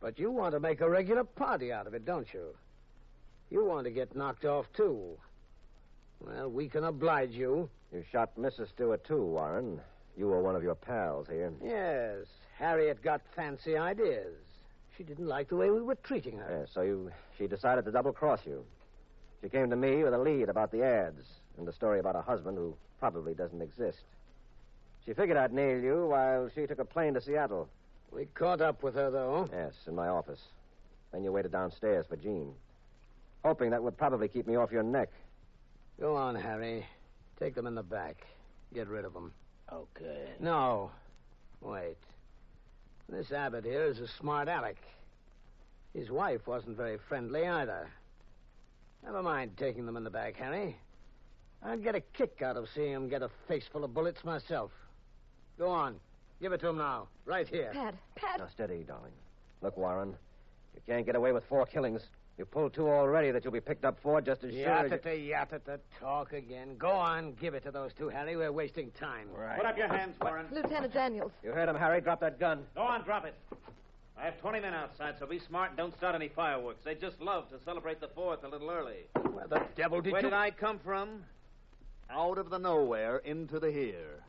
But 0.00 0.18
you 0.18 0.30
want 0.30 0.52
to 0.54 0.60
make 0.60 0.80
a 0.80 0.90
regular 0.90 1.24
party 1.24 1.72
out 1.72 1.86
of 1.86 1.94
it, 1.94 2.04
don't 2.04 2.32
you? 2.34 2.54
You 3.50 3.64
want 3.64 3.84
to 3.84 3.90
get 3.90 4.16
knocked 4.16 4.44
off, 4.44 4.66
too. 4.76 5.16
Well, 6.20 6.50
we 6.50 6.68
can 6.68 6.84
oblige 6.84 7.30
you. 7.30 7.68
You 7.92 8.04
shot 8.10 8.36
Mrs. 8.36 8.68
Stewart, 8.70 9.04
too, 9.04 9.22
Warren. 9.22 9.80
You 10.16 10.28
were 10.28 10.40
one 10.40 10.56
of 10.56 10.62
your 10.62 10.74
pals 10.74 11.26
here. 11.28 11.52
Yes, 11.62 12.26
Harriet 12.58 13.02
got 13.02 13.20
fancy 13.34 13.76
ideas. 13.76 14.34
She 14.96 15.04
didn't 15.04 15.26
like 15.26 15.48
the 15.48 15.56
way 15.56 15.70
we 15.70 15.82
were 15.82 15.96
treating 15.96 16.38
her. 16.38 16.60
Yeah, 16.60 16.72
so 16.72 16.80
you, 16.80 17.10
she 17.36 17.46
decided 17.46 17.84
to 17.84 17.90
double 17.90 18.12
cross 18.12 18.40
you. 18.46 18.64
She 19.42 19.50
came 19.50 19.68
to 19.68 19.76
me 19.76 20.02
with 20.02 20.14
a 20.14 20.18
lead 20.18 20.48
about 20.48 20.72
the 20.72 20.82
ads 20.82 21.22
and 21.58 21.68
the 21.68 21.72
story 21.72 22.00
about 22.00 22.16
a 22.16 22.22
husband 22.22 22.56
who 22.56 22.74
probably 22.98 23.34
doesn't 23.34 23.60
exist. 23.60 24.00
She 25.04 25.12
figured 25.12 25.36
I'd 25.36 25.52
nail 25.52 25.78
you 25.78 26.06
while 26.06 26.48
she 26.54 26.66
took 26.66 26.78
a 26.78 26.84
plane 26.84 27.12
to 27.14 27.20
Seattle. 27.20 27.68
We 28.10 28.24
caught 28.34 28.62
up 28.62 28.82
with 28.82 28.94
her, 28.94 29.10
though. 29.10 29.48
Yes, 29.52 29.74
in 29.86 29.94
my 29.94 30.08
office. 30.08 30.40
Then 31.12 31.22
you 31.24 31.32
waited 31.32 31.52
downstairs 31.52 32.06
for 32.08 32.16
Jean. 32.16 32.54
Hoping 33.44 33.70
that 33.70 33.82
would 33.82 33.98
probably 33.98 34.28
keep 34.28 34.46
me 34.46 34.56
off 34.56 34.72
your 34.72 34.82
neck. 34.82 35.10
Go 36.00 36.16
on, 36.16 36.34
Harry. 36.34 36.86
Take 37.38 37.54
them 37.54 37.66
in 37.66 37.74
the 37.74 37.82
back. 37.82 38.26
Get 38.74 38.88
rid 38.88 39.04
of 39.04 39.12
them. 39.12 39.32
Oh, 39.70 39.86
okay. 39.96 40.30
No. 40.40 40.90
Wait. 41.60 41.96
This 43.08 43.32
Abbott 43.32 43.64
here 43.64 43.84
is 43.84 43.98
a 44.00 44.08
smart 44.08 44.48
aleck. 44.48 44.76
His 45.94 46.10
wife 46.10 46.46
wasn't 46.46 46.76
very 46.76 46.98
friendly 47.08 47.46
either. 47.46 47.88
Never 49.04 49.22
mind 49.22 49.52
taking 49.56 49.86
them 49.86 49.96
in 49.96 50.04
the 50.04 50.10
back, 50.10 50.36
Harry. 50.36 50.76
I'd 51.62 51.82
get 51.82 51.94
a 51.94 52.00
kick 52.00 52.42
out 52.42 52.56
of 52.56 52.68
seeing 52.74 52.92
him 52.92 53.08
get 53.08 53.22
a 53.22 53.30
face 53.48 53.64
full 53.72 53.84
of 53.84 53.94
bullets 53.94 54.24
myself. 54.24 54.70
Go 55.58 55.70
on. 55.70 55.96
Give 56.40 56.52
it 56.52 56.60
to 56.60 56.68
him 56.68 56.78
now. 56.78 57.08
Right 57.24 57.48
here. 57.48 57.70
Pat, 57.72 57.94
Pat. 58.14 58.38
Now, 58.38 58.48
steady, 58.52 58.84
darling. 58.86 59.12
Look, 59.62 59.76
Warren, 59.76 60.14
you 60.74 60.80
can't 60.86 61.06
get 61.06 61.16
away 61.16 61.32
with 61.32 61.44
four 61.48 61.64
killings. 61.64 62.02
You 62.38 62.44
pulled 62.44 62.74
two 62.74 62.88
already 62.88 63.30
that 63.30 63.44
you'll 63.44 63.52
be 63.52 63.60
picked 63.60 63.86
up 63.86 63.98
for 64.02 64.20
just 64.20 64.44
as 64.44 64.52
sure 64.52 64.68
as 64.68 64.90
you... 64.90 64.98
Yattata, 64.98 65.30
yattata, 65.30 65.78
talk 65.98 66.34
again. 66.34 66.76
Go 66.76 66.90
on, 66.90 67.32
give 67.40 67.54
it 67.54 67.62
to 67.62 67.70
those 67.70 67.94
two, 67.94 68.10
Harry. 68.10 68.36
We're 68.36 68.52
wasting 68.52 68.90
time. 68.90 69.28
Right. 69.34 69.56
Put 69.56 69.64
up 69.64 69.78
your 69.78 69.88
hands, 69.88 70.16
Warren. 70.20 70.46
Lieutenant 70.52 70.92
Daniels. 70.92 71.32
You 71.42 71.52
heard 71.52 71.68
him, 71.68 71.76
Harry. 71.76 72.02
Drop 72.02 72.20
that 72.20 72.38
gun. 72.38 72.64
Go 72.74 72.82
on, 72.82 73.04
drop 73.04 73.24
it. 73.24 73.34
I 74.18 74.24
have 74.26 74.38
20 74.40 74.60
men 74.60 74.74
outside, 74.74 75.14
so 75.18 75.26
be 75.26 75.38
smart 75.38 75.70
and 75.70 75.78
don't 75.78 75.96
start 75.96 76.14
any 76.14 76.28
fireworks. 76.28 76.84
They 76.84 76.94
just 76.94 77.20
love 77.22 77.48
to 77.50 77.56
celebrate 77.64 78.00
the 78.00 78.08
4th 78.08 78.44
a 78.44 78.48
little 78.48 78.70
early. 78.70 79.08
Where 79.32 79.46
the 79.46 79.62
devil 79.74 80.02
did 80.02 80.12
Where 80.12 80.22
you... 80.22 80.28
did 80.28 80.34
I 80.34 80.50
come 80.50 80.78
from? 80.78 81.24
Out 82.10 82.36
of 82.36 82.50
the 82.50 82.58
nowhere 82.58 83.18
into 83.18 83.58
the 83.58 83.70
here. 83.70 84.22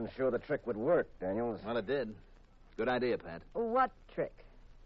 Wasn't 0.00 0.16
sure 0.16 0.30
the 0.30 0.38
trick 0.38 0.66
would 0.66 0.76
work, 0.78 1.06
Daniels. 1.20 1.60
Well, 1.64 1.76
it 1.76 1.86
did. 1.86 2.14
Good 2.78 2.88
idea, 2.88 3.18
Pat. 3.18 3.42
What 3.52 3.90
trick? 4.14 4.32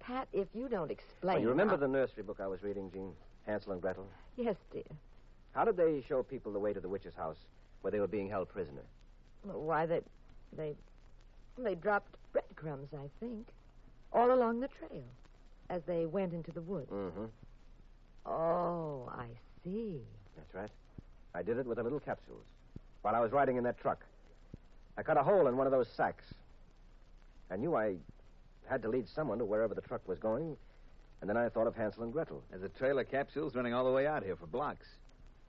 Pat, 0.01 0.27
if 0.33 0.49
you 0.55 0.69
don't 0.69 0.91
explain. 0.91 1.37
Oh, 1.39 1.41
you 1.41 1.49
remember 1.49 1.75
how- 1.75 1.81
the 1.81 1.89
nursery 1.89 2.25
book 2.25 2.41
I 2.41 2.47
was 2.49 2.63
reading, 2.63 2.91
Jean? 2.91 3.15
Hansel 3.47 3.73
and 3.73 3.81
Gretel? 3.81 4.09
Yes, 4.37 4.57
dear. 4.73 4.83
How 5.53 5.65
did 5.65 5.77
they 5.77 6.03
show 6.03 6.23
people 6.25 6.53
the 6.53 6.59
way 6.59 6.73
to 6.73 6.81
the 6.81 6.89
witch's 6.89 7.15
house 7.15 7.37
where 7.83 7.93
they 7.93 8.01
were 8.01 8.09
being 8.09 8.29
held 8.29 8.49
prisoner? 8.49 8.83
Why, 9.45 9.87
they. 9.87 10.01
They. 10.57 10.75
They 11.57 11.77
dropped 11.77 12.17
breadcrumbs, 12.33 12.93
I 12.93 13.09
think, 13.21 13.47
all 14.13 14.33
along 14.33 14.59
the 14.61 14.69
trail 14.69 15.05
as 15.71 15.83
they 15.85 16.07
went 16.07 16.33
into 16.33 16.51
the 16.51 16.63
woods. 16.63 16.91
Mm-hmm. 16.91 17.27
Oh, 18.27 19.09
I 19.13 19.27
see. 19.63 20.01
That's 20.37 20.53
right. 20.55 20.71
I 21.35 21.43
did 21.43 21.59
it 21.59 21.67
with 21.67 21.77
the 21.77 21.85
little 21.85 22.01
capsules 22.01 22.45
while 23.03 23.15
I 23.15 23.21
was 23.21 23.31
riding 23.31 23.57
in 23.57 23.63
that 23.65 23.79
truck. 23.79 24.05
I 24.97 25.03
cut 25.03 25.17
a 25.17 25.23
hole 25.23 25.47
in 25.49 25.57
one 25.57 25.67
of 25.67 25.73
those 25.73 25.89
sacks. 25.89 26.25
I 27.51 27.57
knew 27.57 27.75
I 27.75 27.97
had 28.69 28.83
to 28.83 28.89
lead 28.89 29.09
someone 29.09 29.39
to 29.39 29.45
wherever 29.45 29.75
the 29.75 29.81
truck 29.81 30.07
was 30.09 30.19
going, 30.19 30.57
and 31.21 31.29
then 31.29 31.37
I 31.37 31.49
thought 31.49 31.67
of 31.67 31.77
Hansel 31.77 32.05
and 32.05 32.13
Gretel. 32.13 32.43
There's 32.51 32.63
a 32.63 32.69
trail 32.69 32.99
of 32.99 33.11
capsules 33.11 33.55
running 33.55 33.75
all 33.75 33.85
the 33.85 33.91
way 33.91 34.07
out 34.07 34.23
here 34.23 34.37
for 34.37 34.47
blocks. 34.47 34.87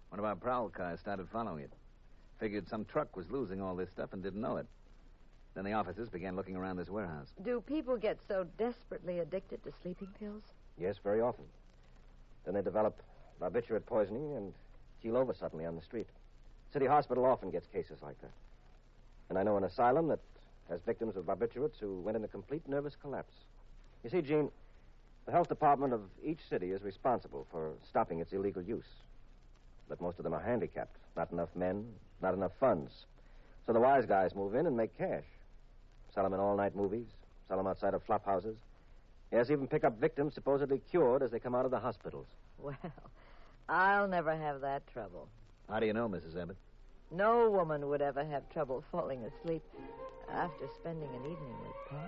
One 0.10 0.20
of 0.20 0.26
our 0.26 0.36
prowl 0.36 0.70
cars 0.70 1.00
started 1.00 1.28
following 1.30 1.64
it. 1.64 1.72
Figured 2.40 2.68
some 2.68 2.86
truck 2.86 3.16
was 3.16 3.30
losing 3.30 3.62
all 3.62 3.76
this 3.76 3.90
stuff 3.90 4.14
and 4.14 4.22
didn't 4.22 4.42
know 4.42 4.58
it. 4.58 4.66
Then 5.54 5.64
the 5.64 5.74
officers 5.74 6.10
began 6.10 6.36
looking 6.36 6.56
around 6.56 6.78
this 6.78 6.90
warehouse. 6.90 7.28
Do 7.44 7.62
people 7.62 7.98
get 7.98 8.18
so 8.28 8.46
desperately 8.58 9.20
addicted 9.20 9.64
to 9.64 9.72
sleeping 9.82 10.10
pills? 10.20 10.44
Yes, 10.78 10.98
very 11.02 11.22
often. 11.22 11.46
Then 12.44 12.56
they 12.56 12.62
develop 12.62 13.02
barbiturate 13.42 13.86
poisoning 13.86 14.36
and 14.36 14.54
keel 15.02 15.16
over 15.16 15.34
suddenly 15.34 15.66
on 15.66 15.76
the 15.76 15.82
street. 15.82 16.08
City 16.74 16.86
Hospital 16.86 17.26
often 17.26 17.52
gets 17.52 17.68
cases 17.68 18.00
like 18.02 18.20
that. 18.22 18.32
And 19.30 19.38
I 19.38 19.44
know 19.44 19.58
an 19.58 19.64
asylum 19.64 20.08
that 20.10 20.20
has 20.70 20.80
victims 20.86 21.16
of 21.16 21.26
barbiturates 21.26 21.80
who 21.80 22.02
went 22.02 22.16
into 22.16 22.28
complete 22.28 22.68
nervous 22.68 22.96
collapse. 23.02 23.34
You 24.04 24.10
see, 24.10 24.22
Jean, 24.22 24.52
the 25.26 25.32
health 25.32 25.50
department 25.50 25.94
of 25.94 26.02
each 26.24 26.40
city 26.50 26.72
is 26.72 26.84
responsible 26.84 27.48
for 27.52 27.72
stopping 27.90 28.20
its 28.20 28.34
illegal 28.34 28.62
use. 28.62 28.86
But 29.90 30.02
most 30.02 30.18
of 30.18 30.24
them 30.24 30.34
are 30.34 30.42
handicapped. 30.42 30.96
Not 31.16 31.32
enough 31.32 31.50
men, 31.56 31.86
not 32.22 32.34
enough 32.34 32.52
funds. 32.60 32.92
So 33.66 33.74
the 33.74 33.80
wise 33.80 34.06
guys 34.06 34.36
move 34.36 34.56
in 34.56 34.68
and 34.68 34.78
make 34.78 34.98
cash. 34.98 35.24
Sell 36.14 36.24
them 36.24 36.34
in 36.34 36.40
all 36.40 36.56
night 36.56 36.76
movies, 36.76 37.08
sell 37.48 37.58
them 37.58 37.68
outside 37.68 37.94
of 37.94 38.04
flop 38.04 38.26
houses. 38.26 38.56
Yes, 39.32 39.50
even 39.50 39.68
pick 39.68 39.84
up 39.84 40.00
victims 40.00 40.34
supposedly 40.34 40.82
cured 40.92 41.24
as 41.24 41.32
they 41.32 41.40
come 41.40 41.56
out 41.56 41.66
of 41.66 41.72
the 41.72 41.80
hospitals. 41.80 42.28
Well, 42.58 42.76
I'll 43.68 44.08
never 44.08 44.36
have 44.36 44.62
that 44.62 44.88
trouble. 44.94 45.28
How 45.70 45.80
do 45.80 45.88
you 45.88 45.94
know, 45.94 46.08
Mrs. 46.08 46.40
Abbott? 46.40 46.58
No 47.12 47.50
woman 47.50 47.88
would 47.90 48.02
ever 48.02 48.26
have 48.26 48.50
trouble 48.50 48.84
falling 48.92 49.24
asleep 49.24 49.64
after 50.32 50.68
spending 50.80 51.10
an 51.10 51.22
evening 51.22 51.56
with 51.62 51.76
Paul. 51.90 52.00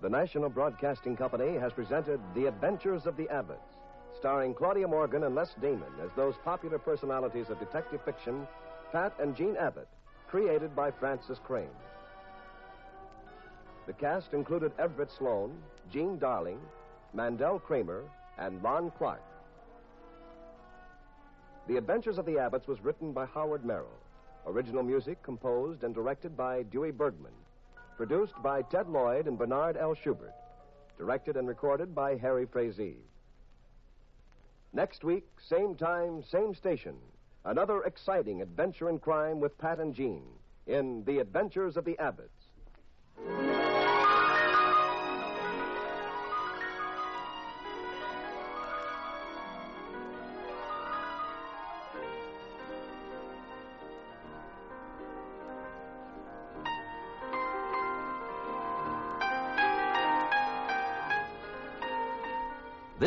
The 0.00 0.16
National 0.16 0.48
Broadcasting 0.48 1.16
Company 1.16 1.58
has 1.58 1.72
presented 1.74 2.18
The 2.34 2.46
Adventures 2.46 3.04
of 3.04 3.16
the 3.16 3.28
Abbotts, 3.28 3.77
starring 4.18 4.52
Claudia 4.52 4.88
Morgan 4.88 5.24
and 5.24 5.34
Les 5.34 5.54
Damon 5.60 5.92
as 6.02 6.10
those 6.16 6.34
popular 6.44 6.78
personalities 6.78 7.50
of 7.50 7.58
detective 7.60 8.00
fiction, 8.04 8.46
Pat 8.90 9.12
and 9.20 9.36
Jean 9.36 9.56
Abbott, 9.56 9.88
created 10.28 10.74
by 10.74 10.90
Frances 10.90 11.38
Crane. 11.44 11.68
The 13.86 13.92
cast 13.92 14.34
included 14.34 14.72
Everett 14.78 15.10
Sloane, 15.16 15.56
Jean 15.90 16.18
Darling, 16.18 16.60
Mandel 17.14 17.58
Kramer, 17.58 18.02
and 18.38 18.62
Lon 18.62 18.90
Clark. 18.98 19.22
The 21.68 21.76
Adventures 21.76 22.18
of 22.18 22.26
the 22.26 22.38
Abbotts 22.38 22.66
was 22.66 22.82
written 22.82 23.12
by 23.12 23.26
Howard 23.26 23.64
Merrill. 23.64 23.88
Original 24.46 24.82
music 24.82 25.22
composed 25.22 25.84
and 25.84 25.94
directed 25.94 26.36
by 26.36 26.62
Dewey 26.64 26.90
Bergman. 26.90 27.32
Produced 27.96 28.34
by 28.42 28.62
Ted 28.62 28.88
Lloyd 28.88 29.26
and 29.26 29.38
Bernard 29.38 29.76
L. 29.76 29.94
Schubert. 29.94 30.34
Directed 30.96 31.36
and 31.36 31.46
recorded 31.46 31.94
by 31.94 32.16
Harry 32.16 32.46
Frazee. 32.46 32.96
Next 34.72 35.02
week, 35.02 35.26
same 35.48 35.74
time, 35.74 36.22
same 36.30 36.54
station. 36.54 36.96
Another 37.44 37.82
exciting 37.84 38.42
adventure 38.42 38.90
in 38.90 38.98
crime 38.98 39.40
with 39.40 39.56
Pat 39.58 39.80
and 39.80 39.94
Jean 39.94 40.22
in 40.66 41.04
The 41.04 41.18
Adventures 41.18 41.76
of 41.76 41.84
the 41.84 41.96
Abbotts. 41.98 43.57